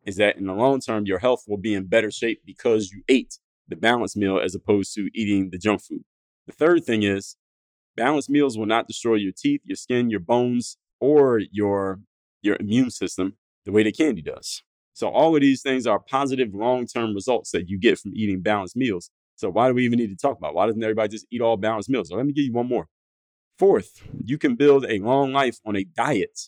is 0.04 0.16
that 0.16 0.36
in 0.36 0.46
the 0.46 0.54
long 0.54 0.80
term 0.80 1.06
your 1.06 1.18
health 1.18 1.44
will 1.46 1.58
be 1.58 1.74
in 1.74 1.86
better 1.86 2.10
shape 2.10 2.42
because 2.44 2.90
you 2.90 3.02
ate 3.08 3.38
the 3.68 3.76
balanced 3.76 4.16
meal 4.16 4.38
as 4.38 4.54
opposed 4.54 4.94
to 4.94 5.10
eating 5.14 5.50
the 5.50 5.58
junk 5.58 5.82
food. 5.82 6.04
The 6.46 6.52
third 6.52 6.84
thing 6.84 7.02
is 7.02 7.36
balanced 7.96 8.30
meals 8.30 8.56
will 8.56 8.66
not 8.66 8.88
destroy 8.88 9.16
your 9.16 9.32
teeth, 9.36 9.60
your 9.64 9.76
skin, 9.76 10.10
your 10.10 10.20
bones, 10.20 10.76
or 11.00 11.40
your 11.52 12.00
your 12.42 12.56
immune 12.58 12.90
system 12.90 13.36
the 13.64 13.72
way 13.72 13.82
that 13.82 13.96
candy 13.96 14.22
does. 14.22 14.62
So 14.92 15.08
all 15.08 15.34
of 15.34 15.40
these 15.40 15.62
things 15.62 15.86
are 15.86 15.98
positive 15.98 16.54
long-term 16.54 17.14
results 17.14 17.50
that 17.52 17.68
you 17.68 17.78
get 17.78 17.98
from 17.98 18.12
eating 18.14 18.40
balanced 18.42 18.76
meals. 18.76 19.10
So 19.36 19.48
why 19.48 19.68
do 19.68 19.74
we 19.74 19.84
even 19.84 19.98
need 19.98 20.08
to 20.08 20.16
talk 20.16 20.36
about? 20.36 20.54
Why 20.54 20.66
doesn't 20.66 20.82
everybody 20.82 21.08
just 21.08 21.26
eat 21.30 21.40
all 21.40 21.56
balanced 21.56 21.88
meals? 21.88 22.08
So 22.08 22.16
let 22.16 22.26
me 22.26 22.32
give 22.32 22.44
you 22.44 22.52
one 22.52 22.68
more. 22.68 22.88
Fourth, 23.58 24.02
you 24.24 24.38
can 24.38 24.56
build 24.56 24.84
a 24.86 24.98
long 24.98 25.32
life 25.32 25.58
on 25.64 25.76
a 25.76 25.84
diet 25.84 26.38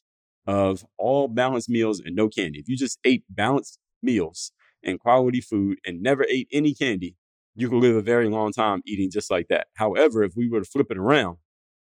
of 0.47 0.85
all 0.99 1.29
balanced 1.29 1.69
meals 1.69 2.01
and 2.01 2.17
no 2.17 2.29
candy. 2.29 2.59
If 2.59 2.69
you 2.69 2.77
just 2.77 2.99
ate 3.05 3.25
balanced 3.31 3.79
meals 4.03 4.53
and 4.83 4.99
quality 4.99 5.41
food 5.41 5.79
and 5.87 6.03
never 6.03 6.27
ate 6.29 6.49
any 6.53 6.75
candy, 6.75 7.17
you 7.55 7.69
could 7.69 7.79
live 7.79 7.97
a 7.97 8.03
very 8.03 8.29
long 8.29 8.53
time 8.53 8.83
eating 8.87 9.11
just 9.11 9.31
like 9.31 9.49
that. 9.49 9.69
However, 9.75 10.23
if 10.23 10.33
we 10.37 10.49
were 10.49 10.61
to 10.61 10.69
flip 10.69 10.89
it 10.91 10.99
around 10.99 11.37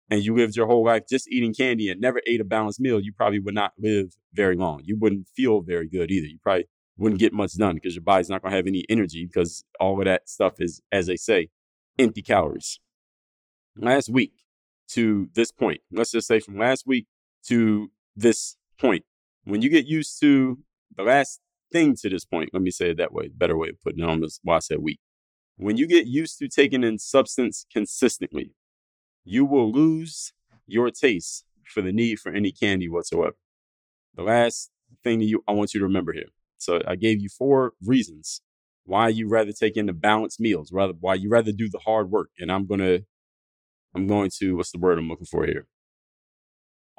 and 0.09 0.23
you 0.23 0.35
lived 0.35 0.55
your 0.55 0.67
whole 0.67 0.83
life 0.83 1.03
just 1.07 1.29
eating 1.29 1.53
candy 1.53 1.89
and 1.89 2.01
never 2.01 2.21
ate 2.25 2.41
a 2.41 2.45
balanced 2.45 2.79
meal, 2.79 2.99
you 2.99 3.13
probably 3.13 3.39
would 3.39 3.53
not 3.53 3.73
live 3.77 4.15
very 4.33 4.55
long. 4.55 4.81
You 4.83 4.97
wouldn't 4.97 5.27
feel 5.27 5.61
very 5.61 5.87
good 5.87 6.09
either. 6.11 6.27
You 6.27 6.39
probably 6.41 6.65
wouldn't 6.97 7.19
get 7.19 7.33
much 7.33 7.55
done 7.55 7.75
because 7.75 7.95
your 7.95 8.03
body's 8.03 8.29
not 8.29 8.41
going 8.41 8.51
to 8.51 8.57
have 8.57 8.67
any 8.67 8.85
energy 8.89 9.25
because 9.25 9.63
all 9.79 9.99
of 9.99 10.05
that 10.05 10.27
stuff 10.27 10.55
is, 10.59 10.81
as 10.91 11.07
they 11.07 11.15
say, 11.15 11.49
empty 11.97 12.21
calories. 12.21 12.79
Last 13.77 14.09
week 14.09 14.33
to 14.89 15.29
this 15.33 15.51
point, 15.51 15.81
let's 15.91 16.11
just 16.11 16.27
say 16.27 16.39
from 16.39 16.57
last 16.57 16.85
week 16.87 17.07
to 17.45 17.91
this 18.15 18.57
point, 18.79 19.05
when 19.43 19.61
you 19.61 19.69
get 19.69 19.85
used 19.85 20.19
to 20.19 20.59
the 20.95 21.03
last 21.03 21.39
thing 21.71 21.95
to 21.95 22.09
this 22.09 22.25
point, 22.25 22.49
let 22.51 22.61
me 22.61 22.71
say 22.71 22.91
it 22.91 22.97
that 22.97 23.13
way, 23.13 23.29
better 23.29 23.57
way 23.57 23.69
of 23.69 23.81
putting 23.81 24.03
it 24.03 24.09
on 24.09 24.21
this, 24.21 24.39
why 24.43 24.57
I 24.57 24.59
said 24.59 24.79
week. 24.79 24.99
When 25.55 25.77
you 25.77 25.87
get 25.87 26.07
used 26.07 26.39
to 26.39 26.47
taking 26.47 26.83
in 26.83 26.97
substance 26.97 27.65
consistently, 27.71 28.53
you 29.29 29.45
will 29.45 29.71
lose 29.71 30.33
your 30.65 30.89
taste 30.89 31.45
for 31.63 31.83
the 31.83 31.91
need 31.91 32.19
for 32.19 32.31
any 32.31 32.51
candy 32.51 32.89
whatsoever. 32.89 33.35
The 34.15 34.23
last 34.23 34.71
thing 35.03 35.19
that 35.19 35.25
you 35.25 35.43
I 35.47 35.51
want 35.51 35.75
you 35.75 35.79
to 35.79 35.85
remember 35.85 36.13
here. 36.13 36.29
So 36.57 36.81
I 36.87 36.95
gave 36.95 37.21
you 37.21 37.29
four 37.29 37.73
reasons 37.85 38.41
why 38.85 39.09
you 39.09 39.29
rather 39.29 39.51
take 39.51 39.77
in 39.77 39.85
the 39.85 39.93
balanced 39.93 40.39
meals, 40.39 40.71
rather 40.71 40.93
why 40.99 41.13
you 41.13 41.29
rather 41.29 41.51
do 41.51 41.69
the 41.69 41.77
hard 41.77 42.09
work. 42.09 42.31
And 42.39 42.51
I'm 42.51 42.65
gonna 42.65 43.01
I'm 43.93 44.07
going 44.07 44.31
to 44.39 44.57
what's 44.57 44.71
the 44.71 44.79
word 44.79 44.97
I'm 44.97 45.07
looking 45.07 45.27
for 45.27 45.45
here? 45.45 45.67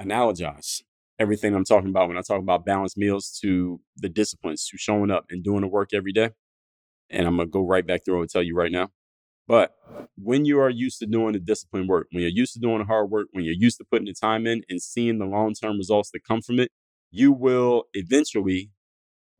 Analogize 0.00 0.82
everything 1.18 1.54
I'm 1.54 1.64
talking 1.64 1.90
about 1.90 2.06
when 2.08 2.16
I 2.16 2.22
talk 2.22 2.38
about 2.38 2.64
balanced 2.64 2.96
meals 2.96 3.36
to 3.42 3.80
the 3.96 4.08
disciplines, 4.08 4.66
to 4.68 4.78
showing 4.78 5.10
up 5.10 5.26
and 5.30 5.42
doing 5.42 5.62
the 5.62 5.66
work 5.66 5.90
every 5.92 6.12
day. 6.12 6.30
And 7.10 7.26
I'm 7.26 7.38
gonna 7.38 7.48
go 7.48 7.66
right 7.66 7.84
back 7.84 8.04
through 8.04 8.20
and 8.20 8.30
tell 8.30 8.42
you 8.42 8.54
right 8.54 8.70
now. 8.70 8.90
But 9.50 9.74
when 10.16 10.44
you 10.44 10.60
are 10.60 10.70
used 10.70 11.00
to 11.00 11.06
doing 11.06 11.32
the 11.32 11.40
discipline 11.40 11.88
work, 11.88 12.06
when 12.12 12.22
you're 12.22 12.30
used 12.30 12.52
to 12.52 12.60
doing 12.60 12.78
the 12.78 12.84
hard 12.84 13.10
work, 13.10 13.26
when 13.32 13.44
you're 13.44 13.52
used 13.52 13.78
to 13.78 13.84
putting 13.90 14.06
the 14.06 14.14
time 14.14 14.46
in 14.46 14.62
and 14.68 14.80
seeing 14.80 15.18
the 15.18 15.24
long 15.24 15.54
term 15.54 15.76
results 15.76 16.12
that 16.12 16.22
come 16.22 16.40
from 16.40 16.60
it, 16.60 16.70
you 17.10 17.32
will 17.32 17.86
eventually 17.92 18.70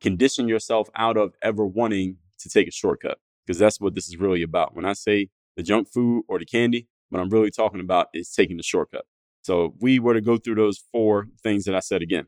condition 0.00 0.48
yourself 0.48 0.88
out 0.96 1.16
of 1.16 1.34
ever 1.44 1.64
wanting 1.64 2.16
to 2.40 2.48
take 2.48 2.66
a 2.66 2.72
shortcut 2.72 3.18
because 3.46 3.60
that's 3.60 3.80
what 3.80 3.94
this 3.94 4.08
is 4.08 4.16
really 4.16 4.42
about. 4.42 4.74
When 4.74 4.84
I 4.84 4.94
say 4.94 5.28
the 5.56 5.62
junk 5.62 5.86
food 5.88 6.24
or 6.26 6.40
the 6.40 6.44
candy, 6.44 6.88
what 7.10 7.20
I'm 7.20 7.30
really 7.30 7.52
talking 7.52 7.78
about 7.78 8.08
is 8.12 8.32
taking 8.32 8.56
the 8.56 8.64
shortcut. 8.64 9.04
So 9.42 9.76
we 9.80 10.00
were 10.00 10.14
to 10.14 10.20
go 10.20 10.38
through 10.38 10.56
those 10.56 10.82
four 10.90 11.28
things 11.44 11.66
that 11.66 11.76
I 11.76 11.80
said 11.80 12.02
again, 12.02 12.26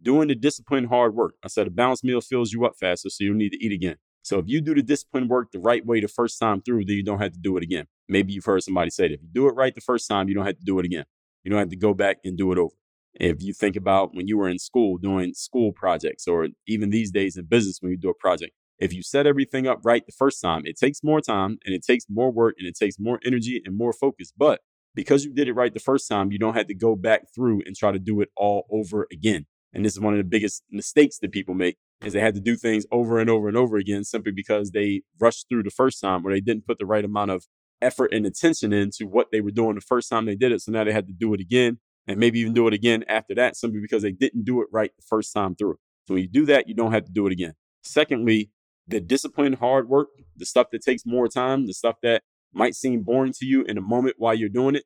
doing 0.00 0.28
the 0.28 0.34
disciplined 0.34 0.88
hard 0.88 1.14
work. 1.14 1.34
I 1.44 1.48
said 1.48 1.66
a 1.66 1.70
balanced 1.70 2.04
meal 2.04 2.22
fills 2.22 2.54
you 2.54 2.64
up 2.64 2.76
faster, 2.80 3.10
so 3.10 3.22
you 3.22 3.30
don't 3.32 3.38
need 3.38 3.52
to 3.52 3.62
eat 3.62 3.72
again. 3.72 3.96
So 4.28 4.38
if 4.38 4.44
you 4.46 4.60
do 4.60 4.74
the 4.74 4.82
disciplined 4.82 5.30
work 5.30 5.52
the 5.52 5.58
right 5.58 5.84
way 5.86 6.00
the 6.00 6.06
first 6.06 6.38
time 6.38 6.60
through, 6.60 6.84
then 6.84 6.96
you 6.96 7.02
don't 7.02 7.18
have 7.18 7.32
to 7.32 7.38
do 7.38 7.56
it 7.56 7.62
again. 7.62 7.86
Maybe 8.10 8.34
you've 8.34 8.44
heard 8.44 8.62
somebody 8.62 8.90
say 8.90 9.08
that 9.08 9.14
if 9.14 9.22
you 9.22 9.28
do 9.32 9.48
it 9.48 9.52
right 9.52 9.74
the 9.74 9.80
first 9.80 10.06
time, 10.06 10.28
you 10.28 10.34
don't 10.34 10.44
have 10.44 10.58
to 10.58 10.64
do 10.66 10.78
it 10.78 10.84
again. 10.84 11.06
You 11.44 11.50
don't 11.50 11.58
have 11.58 11.70
to 11.70 11.76
go 11.76 11.94
back 11.94 12.18
and 12.24 12.36
do 12.36 12.52
it 12.52 12.58
over. 12.58 12.74
If 13.14 13.42
you 13.42 13.54
think 13.54 13.74
about 13.74 14.14
when 14.14 14.28
you 14.28 14.36
were 14.36 14.50
in 14.50 14.58
school 14.58 14.98
doing 14.98 15.32
school 15.32 15.72
projects, 15.72 16.28
or 16.28 16.48
even 16.66 16.90
these 16.90 17.10
days 17.10 17.38
in 17.38 17.46
business 17.46 17.78
when 17.80 17.90
you 17.90 17.96
do 17.96 18.10
a 18.10 18.14
project, 18.14 18.52
if 18.78 18.92
you 18.92 19.02
set 19.02 19.26
everything 19.26 19.66
up 19.66 19.80
right 19.82 20.04
the 20.04 20.12
first 20.12 20.42
time, 20.42 20.60
it 20.66 20.78
takes 20.78 21.02
more 21.02 21.22
time 21.22 21.56
and 21.64 21.74
it 21.74 21.82
takes 21.82 22.04
more 22.10 22.30
work 22.30 22.56
and 22.58 22.68
it 22.68 22.76
takes 22.76 22.98
more 22.98 23.20
energy 23.24 23.62
and 23.64 23.78
more 23.78 23.94
focus. 23.94 24.30
But 24.36 24.60
because 24.94 25.24
you 25.24 25.32
did 25.32 25.48
it 25.48 25.54
right 25.54 25.72
the 25.72 25.80
first 25.80 26.06
time, 26.06 26.32
you 26.32 26.38
don't 26.38 26.54
have 26.54 26.66
to 26.66 26.74
go 26.74 26.96
back 26.96 27.32
through 27.34 27.62
and 27.64 27.74
try 27.74 27.92
to 27.92 27.98
do 27.98 28.20
it 28.20 28.28
all 28.36 28.66
over 28.70 29.06
again. 29.10 29.46
And 29.72 29.86
this 29.86 29.94
is 29.94 30.00
one 30.00 30.12
of 30.12 30.18
the 30.18 30.24
biggest 30.24 30.64
mistakes 30.70 31.18
that 31.20 31.32
people 31.32 31.54
make 31.54 31.78
is 32.02 32.12
they 32.12 32.20
had 32.20 32.34
to 32.34 32.40
do 32.40 32.56
things 32.56 32.86
over 32.92 33.18
and 33.18 33.28
over 33.28 33.48
and 33.48 33.56
over 33.56 33.76
again 33.76 34.04
simply 34.04 34.32
because 34.32 34.70
they 34.70 35.02
rushed 35.20 35.46
through 35.48 35.62
the 35.62 35.70
first 35.70 36.00
time 36.00 36.26
or 36.26 36.32
they 36.32 36.40
didn't 36.40 36.66
put 36.66 36.78
the 36.78 36.86
right 36.86 37.04
amount 37.04 37.30
of 37.30 37.46
effort 37.82 38.12
and 38.12 38.26
attention 38.26 38.72
into 38.72 39.06
what 39.06 39.28
they 39.32 39.40
were 39.40 39.50
doing 39.50 39.74
the 39.74 39.80
first 39.80 40.08
time 40.08 40.26
they 40.26 40.36
did 40.36 40.52
it. 40.52 40.60
So 40.60 40.72
now 40.72 40.84
they 40.84 40.92
had 40.92 41.06
to 41.08 41.12
do 41.12 41.34
it 41.34 41.40
again 41.40 41.78
and 42.06 42.18
maybe 42.18 42.40
even 42.40 42.54
do 42.54 42.66
it 42.66 42.74
again 42.74 43.04
after 43.08 43.34
that 43.34 43.56
simply 43.56 43.80
because 43.80 44.02
they 44.02 44.12
didn't 44.12 44.44
do 44.44 44.60
it 44.62 44.68
right 44.72 44.90
the 44.96 45.04
first 45.08 45.32
time 45.32 45.54
through. 45.54 45.76
So 46.06 46.14
when 46.14 46.22
you 46.22 46.28
do 46.28 46.46
that, 46.46 46.68
you 46.68 46.74
don't 46.74 46.92
have 46.92 47.04
to 47.04 47.12
do 47.12 47.26
it 47.26 47.32
again. 47.32 47.54
Secondly, 47.82 48.50
the 48.86 49.00
disciplined 49.00 49.56
hard 49.56 49.88
work, 49.88 50.08
the 50.36 50.46
stuff 50.46 50.68
that 50.72 50.82
takes 50.82 51.04
more 51.04 51.28
time, 51.28 51.66
the 51.66 51.74
stuff 51.74 51.96
that 52.02 52.22
might 52.52 52.74
seem 52.74 53.02
boring 53.02 53.32
to 53.34 53.44
you 53.44 53.62
in 53.62 53.76
a 53.76 53.82
moment 53.82 54.16
while 54.18 54.34
you're 54.34 54.48
doing 54.48 54.74
it, 54.74 54.84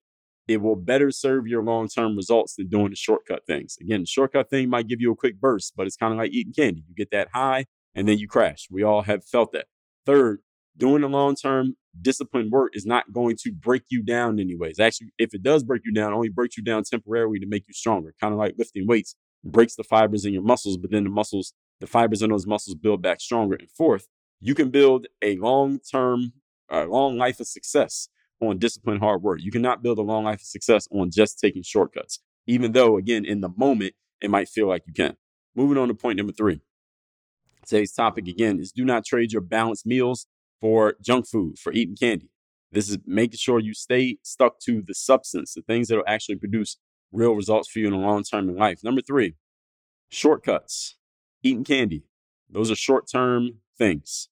it 0.48 0.60
will 0.60 0.76
better 0.76 1.10
serve 1.10 1.46
your 1.46 1.62
long 1.62 1.88
term 1.88 2.16
results 2.16 2.56
than 2.56 2.68
doing 2.68 2.90
the 2.90 2.96
shortcut 2.96 3.46
things. 3.46 3.76
Again, 3.80 4.00
the 4.00 4.06
shortcut 4.06 4.50
thing 4.50 4.68
might 4.68 4.88
give 4.88 5.00
you 5.00 5.12
a 5.12 5.16
quick 5.16 5.40
burst, 5.40 5.74
but 5.76 5.86
it's 5.86 5.96
kind 5.96 6.12
of 6.12 6.18
like 6.18 6.32
eating 6.32 6.52
candy. 6.52 6.84
You 6.88 6.94
get 6.94 7.10
that 7.10 7.28
high 7.32 7.66
and 7.94 8.08
then 8.08 8.18
you 8.18 8.28
crash. 8.28 8.68
We 8.70 8.82
all 8.82 9.02
have 9.02 9.24
felt 9.24 9.52
that. 9.52 9.66
Third, 10.04 10.40
doing 10.76 11.02
the 11.02 11.08
long 11.08 11.36
term 11.36 11.76
disciplined 12.00 12.50
work 12.50 12.72
is 12.74 12.86
not 12.86 13.12
going 13.12 13.36
to 13.42 13.52
break 13.52 13.82
you 13.90 14.02
down 14.02 14.40
anyways. 14.40 14.80
Actually, 14.80 15.12
if 15.18 15.34
it 15.34 15.42
does 15.42 15.62
break 15.62 15.82
you 15.84 15.92
down, 15.92 16.12
only 16.12 16.28
breaks 16.28 16.56
you 16.56 16.62
down 16.62 16.82
temporarily 16.84 17.38
to 17.38 17.46
make 17.46 17.64
you 17.68 17.74
stronger. 17.74 18.14
Kind 18.20 18.32
of 18.32 18.38
like 18.38 18.54
lifting 18.58 18.86
weights 18.86 19.14
breaks 19.44 19.76
the 19.76 19.84
fibers 19.84 20.24
in 20.24 20.32
your 20.32 20.42
muscles, 20.42 20.76
but 20.76 20.90
then 20.90 21.04
the 21.04 21.10
muscles, 21.10 21.52
the 21.80 21.86
fibers 21.86 22.22
in 22.22 22.30
those 22.30 22.46
muscles 22.46 22.76
build 22.76 23.02
back 23.02 23.20
stronger. 23.20 23.56
And 23.56 23.70
fourth, 23.70 24.06
you 24.40 24.54
can 24.54 24.70
build 24.70 25.06
a 25.20 25.36
long 25.36 25.78
term, 25.80 26.32
a 26.70 26.84
long 26.84 27.16
life 27.16 27.40
of 27.40 27.46
success 27.46 28.08
on 28.42 28.58
disciplined 28.58 29.00
hard 29.00 29.22
work. 29.22 29.40
You 29.42 29.50
cannot 29.50 29.82
build 29.82 29.98
a 29.98 30.02
long 30.02 30.24
life 30.24 30.40
of 30.40 30.46
success 30.46 30.88
on 30.90 31.10
just 31.10 31.38
taking 31.38 31.62
shortcuts, 31.62 32.20
even 32.46 32.72
though, 32.72 32.96
again, 32.96 33.24
in 33.24 33.40
the 33.40 33.50
moment, 33.56 33.94
it 34.20 34.30
might 34.30 34.48
feel 34.48 34.68
like 34.68 34.82
you 34.86 34.92
can. 34.92 35.16
Moving 35.54 35.78
on 35.78 35.88
to 35.88 35.94
point 35.94 36.16
number 36.16 36.32
three. 36.32 36.60
Today's 37.66 37.92
topic 37.92 38.26
again 38.26 38.58
is 38.58 38.72
do 38.72 38.84
not 38.84 39.04
trade 39.04 39.32
your 39.32 39.42
balanced 39.42 39.86
meals 39.86 40.26
for 40.60 40.94
junk 41.00 41.28
food, 41.28 41.58
for 41.58 41.72
eating 41.72 41.96
candy. 41.96 42.28
This 42.72 42.88
is 42.88 42.98
making 43.06 43.38
sure 43.38 43.60
you 43.60 43.74
stay 43.74 44.18
stuck 44.22 44.58
to 44.60 44.82
the 44.84 44.94
substance, 44.94 45.54
the 45.54 45.62
things 45.62 45.88
that 45.88 45.96
will 45.96 46.04
actually 46.06 46.36
produce 46.36 46.78
real 47.12 47.34
results 47.34 47.68
for 47.68 47.78
you 47.78 47.86
in 47.86 47.92
the 47.92 47.98
long 47.98 48.24
term 48.24 48.48
in 48.48 48.56
life. 48.56 48.80
Number 48.82 49.02
three, 49.02 49.34
shortcuts, 50.08 50.96
eating 51.42 51.64
candy. 51.64 52.04
Those 52.50 52.70
are 52.70 52.76
short 52.76 53.04
term 53.10 53.58
things. 53.78 54.28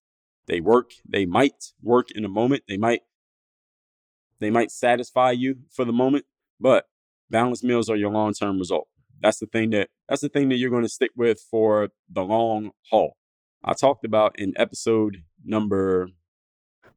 They 0.46 0.60
work, 0.60 0.92
they 1.08 1.26
might 1.26 1.72
work 1.82 2.10
in 2.10 2.24
a 2.24 2.28
moment, 2.28 2.64
they 2.66 2.76
might 2.76 3.02
they 4.40 4.50
might 4.50 4.70
satisfy 4.70 5.30
you 5.32 5.56
for 5.70 5.84
the 5.84 5.92
moment, 5.92 6.24
but 6.58 6.86
balanced 7.30 7.64
meals 7.64 7.88
are 7.88 7.96
your 7.96 8.10
long-term 8.10 8.58
result. 8.58 8.88
That's 9.20 9.38
the 9.38 9.46
thing 9.46 9.70
that 9.70 9.90
that's 10.08 10.22
the 10.22 10.28
thing 10.28 10.48
that 10.48 10.56
you're 10.56 10.70
going 10.70 10.82
to 10.82 10.88
stick 10.88 11.10
with 11.14 11.40
for 11.50 11.90
the 12.10 12.22
long 12.22 12.72
haul. 12.90 13.16
I 13.62 13.74
talked 13.74 14.04
about 14.04 14.38
in 14.38 14.54
episode 14.56 15.22
number 15.44 16.08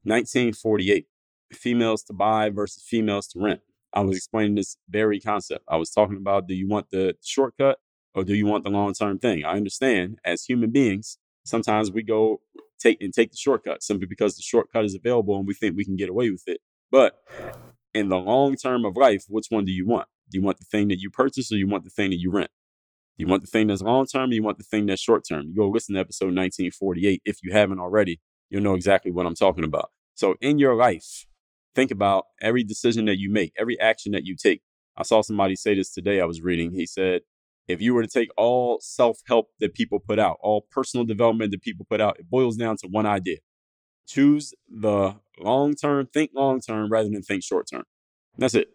1948, 0.03 1.08
females 1.51 2.03
to 2.03 2.13
buy 2.13 2.49
versus 2.49 2.84
females 2.84 3.27
to 3.27 3.39
rent. 3.39 3.60
I 3.93 4.01
was 4.01 4.17
explaining 4.17 4.56
this 4.56 4.77
very 4.89 5.19
concept. 5.19 5.65
I 5.67 5.77
was 5.77 5.91
talking 5.91 6.17
about 6.17 6.47
do 6.47 6.56
you 6.56 6.67
want 6.67 6.89
the 6.89 7.15
shortcut 7.21 7.79
or 8.15 8.23
do 8.23 8.34
you 8.34 8.45
want 8.45 8.63
the 8.63 8.69
long-term 8.69 9.19
thing? 9.19 9.43
I 9.43 9.53
understand 9.53 10.19
as 10.25 10.45
human 10.45 10.71
beings, 10.71 11.17
sometimes 11.43 11.91
we 11.91 12.03
go 12.03 12.41
take 12.79 13.01
and 13.01 13.13
take 13.13 13.32
the 13.32 13.38
shortcut 13.38 13.84
simply 13.84 14.08
because 14.08 14.36
the 14.36 14.41
shortcut 14.41 14.86
is 14.86 14.95
available 14.95 15.38
and 15.38 15.47
we 15.47 15.53
think 15.53 15.75
we 15.75 15.86
can 15.86 15.95
get 15.95 16.10
away 16.10 16.29
with 16.29 16.43
it. 16.47 16.62
But 16.93 17.15
in 17.95 18.10
the 18.10 18.17
long 18.19 18.56
term 18.56 18.86
of 18.86 18.95
life, 18.95 19.25
which 19.27 19.47
one 19.49 19.65
do 19.65 19.71
you 19.71 19.88
want? 19.88 20.08
Do 20.29 20.38
you 20.38 20.43
want 20.43 20.60
the 20.60 20.65
thing 20.65 20.89
that 20.89 20.99
you 20.99 21.10
purchase 21.10 21.51
or 21.51 21.56
you 21.56 21.67
want 21.67 21.86
the 21.86 21.89
thing 21.89 22.12
that 22.12 22.19
you 22.19 22.29
rent? 22.29 22.51
Do 23.17 23.25
you 23.25 23.27
want 23.27 23.41
the 23.41 23.47
thing 23.47 23.65
that's 23.65 23.82
long 23.82 24.06
term 24.06 24.29
or 24.29 24.34
you 24.34 24.43
want 24.43 24.60
the 24.60 24.63
thing 24.63 24.86
that's 24.86 25.01
short 25.01 25.23
term? 25.27 25.47
You 25.47 25.56
go 25.56 25.69
listen 25.69 25.95
to 25.95 26.01
episode 26.01 26.25
1948. 26.25 27.23
If 27.25 27.38
you 27.41 27.51
haven't 27.51 27.79
already, 27.79 28.21
you'll 28.51 28.62
know 28.62 28.75
exactly 28.75 29.12
what 29.12 29.25
I'm 29.25 29.34
talking 29.34 29.63
about. 29.63 29.89
So 30.13 30.36
in 30.39 30.60
your 30.60 30.75
life, 30.75 31.25
think 31.73 31.89
about 31.89 32.25
every 32.39 32.63
decision 32.63 33.06
that 33.06 33.17
you 33.17 33.32
make, 33.32 33.53
every 33.58 33.79
action 33.79 34.12
that 34.12 34.25
you 34.25 34.36
take. 34.36 34.62
I 34.95 35.01
saw 35.01 35.21
somebody 35.21 35.56
say 35.56 35.73
this 35.73 35.91
today. 35.91 36.21
I 36.21 36.25
was 36.25 36.43
reading. 36.43 36.73
He 36.73 36.86
said, 36.86 37.21
if 37.67 37.82
you 37.82 37.95
were 37.95 38.03
to 38.03 38.08
take 38.08 38.29
all 38.38 38.77
self 38.82 39.17
help 39.25 39.47
that 39.60 39.73
people 39.73 39.97
put 39.99 40.19
out, 40.19 40.38
all 40.41 40.67
personal 40.69 41.08
development 41.08 41.49
that 41.53 41.63
people 41.63 41.88
put 41.89 42.01
out, 42.01 42.19
it 42.19 42.29
boils 42.29 42.56
down 42.56 42.77
to 42.77 42.88
one 42.88 43.08
idea 43.08 43.38
choose 44.08 44.54
the 44.70 45.16
long 45.39 45.76
term, 45.76 46.08
think 46.13 46.32
long 46.34 46.60
term 46.62 46.92
rather 46.92 47.10
than 47.10 47.22
think 47.22 47.44
short 47.44 47.68
term. 47.72 47.84
That's 48.38 48.56
it. 48.56 48.70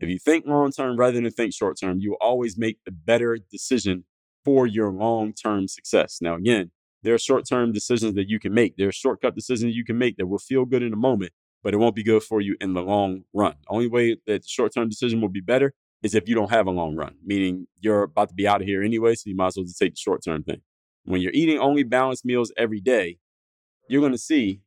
If 0.00 0.08
you 0.08 0.18
think 0.18 0.46
long 0.46 0.72
term 0.72 0.96
rather 0.96 1.20
than 1.20 1.30
think 1.30 1.54
short 1.54 1.78
term, 1.80 2.00
you 2.00 2.10
will 2.10 2.18
always 2.20 2.58
make 2.58 2.78
the 2.84 2.90
better 2.90 3.38
decision 3.50 4.04
for 4.44 4.66
your 4.66 4.90
long 4.90 5.32
term 5.32 5.68
success. 5.68 6.18
Now, 6.20 6.34
again, 6.34 6.70
there 7.02 7.14
are 7.14 7.18
short 7.18 7.46
term 7.46 7.72
decisions 7.72 8.14
that 8.14 8.28
you 8.28 8.40
can 8.40 8.52
make. 8.52 8.76
There 8.76 8.88
are 8.88 8.92
shortcut 8.92 9.34
decisions 9.34 9.76
you 9.76 9.84
can 9.84 9.98
make 9.98 10.16
that 10.16 10.26
will 10.26 10.38
feel 10.38 10.64
good 10.64 10.82
in 10.82 10.90
the 10.90 10.96
moment, 10.96 11.32
but 11.62 11.74
it 11.74 11.76
won't 11.76 11.94
be 11.94 12.02
good 12.02 12.22
for 12.22 12.40
you 12.40 12.56
in 12.60 12.74
the 12.74 12.82
long 12.82 13.22
run. 13.32 13.54
The 13.62 13.74
only 13.74 13.88
way 13.88 14.16
that 14.26 14.42
the 14.42 14.48
short 14.48 14.74
term 14.74 14.88
decision 14.88 15.20
will 15.20 15.28
be 15.28 15.40
better 15.40 15.74
is 16.02 16.14
if 16.14 16.28
you 16.28 16.34
don't 16.34 16.50
have 16.50 16.66
a 16.66 16.70
long 16.70 16.96
run, 16.96 17.16
meaning 17.24 17.66
you're 17.80 18.02
about 18.02 18.28
to 18.28 18.34
be 18.34 18.46
out 18.46 18.60
of 18.60 18.66
here 18.66 18.82
anyway, 18.82 19.14
so 19.14 19.30
you 19.30 19.36
might 19.36 19.48
as 19.48 19.56
well 19.56 19.64
just 19.64 19.78
take 19.78 19.92
the 19.92 19.98
short 19.98 20.22
term 20.24 20.42
thing. 20.42 20.60
When 21.04 21.20
you're 21.20 21.32
eating 21.32 21.58
only 21.58 21.82
balanced 21.82 22.24
meals 22.24 22.52
every 22.56 22.80
day, 22.80 23.18
you're 23.88 24.00
going 24.00 24.12
to 24.12 24.18
see 24.18 24.62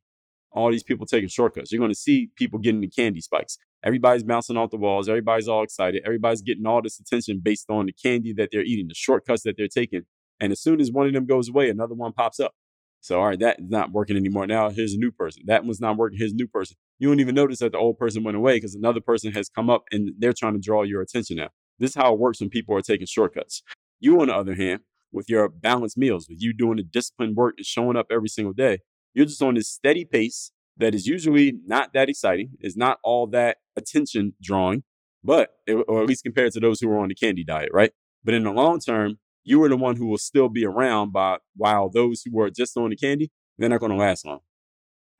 all 0.58 0.70
these 0.70 0.82
people 0.82 1.06
taking 1.06 1.28
shortcuts. 1.28 1.70
You're 1.70 1.78
going 1.78 1.92
to 1.92 1.98
see 1.98 2.30
people 2.36 2.58
getting 2.58 2.80
the 2.80 2.88
candy 2.88 3.20
spikes. 3.20 3.58
Everybody's 3.84 4.24
bouncing 4.24 4.56
off 4.56 4.70
the 4.70 4.76
walls. 4.76 5.08
Everybody's 5.08 5.46
all 5.46 5.62
excited. 5.62 6.02
Everybody's 6.04 6.42
getting 6.42 6.66
all 6.66 6.82
this 6.82 6.98
attention 6.98 7.40
based 7.42 7.70
on 7.70 7.86
the 7.86 7.92
candy 7.92 8.32
that 8.34 8.48
they're 8.50 8.64
eating, 8.64 8.88
the 8.88 8.94
shortcuts 8.94 9.42
that 9.44 9.56
they're 9.56 9.68
taking. 9.68 10.02
And 10.40 10.50
as 10.50 10.60
soon 10.60 10.80
as 10.80 10.90
one 10.90 11.06
of 11.06 11.12
them 11.12 11.26
goes 11.26 11.48
away, 11.48 11.70
another 11.70 11.94
one 11.94 12.12
pops 12.12 12.40
up. 12.40 12.54
So, 13.00 13.20
all 13.20 13.26
right, 13.26 13.38
that 13.38 13.60
is 13.60 13.70
not 13.70 13.92
working 13.92 14.16
anymore. 14.16 14.48
Now 14.48 14.70
here's 14.70 14.94
a 14.94 14.98
new 14.98 15.12
person. 15.12 15.44
That 15.46 15.64
one's 15.64 15.80
not 15.80 15.96
working. 15.96 16.18
Here's 16.18 16.32
a 16.32 16.36
new 16.36 16.48
person. 16.48 16.76
You 16.98 17.08
don't 17.08 17.20
even 17.20 17.36
notice 17.36 17.60
that 17.60 17.70
the 17.70 17.78
old 17.78 17.96
person 17.96 18.24
went 18.24 18.36
away 18.36 18.56
because 18.56 18.74
another 18.74 19.00
person 19.00 19.32
has 19.32 19.48
come 19.48 19.70
up 19.70 19.84
and 19.92 20.10
they're 20.18 20.32
trying 20.32 20.54
to 20.54 20.60
draw 20.60 20.82
your 20.82 21.00
attention 21.00 21.36
now. 21.36 21.50
This 21.78 21.90
is 21.90 21.94
how 21.94 22.12
it 22.12 22.18
works 22.18 22.40
when 22.40 22.50
people 22.50 22.76
are 22.76 22.82
taking 22.82 23.06
shortcuts. 23.06 23.62
You, 24.00 24.20
on 24.20 24.26
the 24.26 24.34
other 24.34 24.56
hand, 24.56 24.80
with 25.12 25.30
your 25.30 25.48
balanced 25.48 25.96
meals, 25.96 26.26
with 26.28 26.42
you 26.42 26.52
doing 26.52 26.76
the 26.76 26.82
disciplined 26.82 27.36
work 27.36 27.54
and 27.56 27.66
showing 27.66 27.96
up 27.96 28.06
every 28.10 28.28
single 28.28 28.52
day, 28.52 28.80
you're 29.18 29.26
just 29.26 29.42
on 29.42 29.54
this 29.54 29.68
steady 29.68 30.04
pace 30.04 30.52
that 30.76 30.94
is 30.94 31.08
usually 31.08 31.54
not 31.66 31.92
that 31.92 32.08
exciting, 32.08 32.50
is 32.60 32.76
not 32.76 32.98
all 33.02 33.26
that 33.26 33.56
attention 33.76 34.34
drawing, 34.40 34.84
but, 35.24 35.50
or 35.88 36.00
at 36.02 36.06
least 36.06 36.22
compared 36.22 36.52
to 36.52 36.60
those 36.60 36.80
who 36.80 36.88
are 36.88 37.00
on 37.00 37.08
the 37.08 37.16
candy 37.16 37.42
diet, 37.42 37.70
right? 37.72 37.90
But 38.22 38.34
in 38.34 38.44
the 38.44 38.52
long 38.52 38.78
term, 38.78 39.18
you 39.42 39.60
are 39.64 39.68
the 39.68 39.76
one 39.76 39.96
who 39.96 40.06
will 40.06 40.18
still 40.18 40.48
be 40.48 40.64
around 40.64 41.12
by 41.12 41.38
while 41.56 41.90
those 41.90 42.22
who 42.24 42.40
are 42.40 42.48
just 42.48 42.76
on 42.76 42.90
the 42.90 42.96
candy, 42.96 43.32
they're 43.58 43.68
not 43.68 43.80
going 43.80 43.90
to 43.90 43.98
last 43.98 44.24
long. 44.24 44.38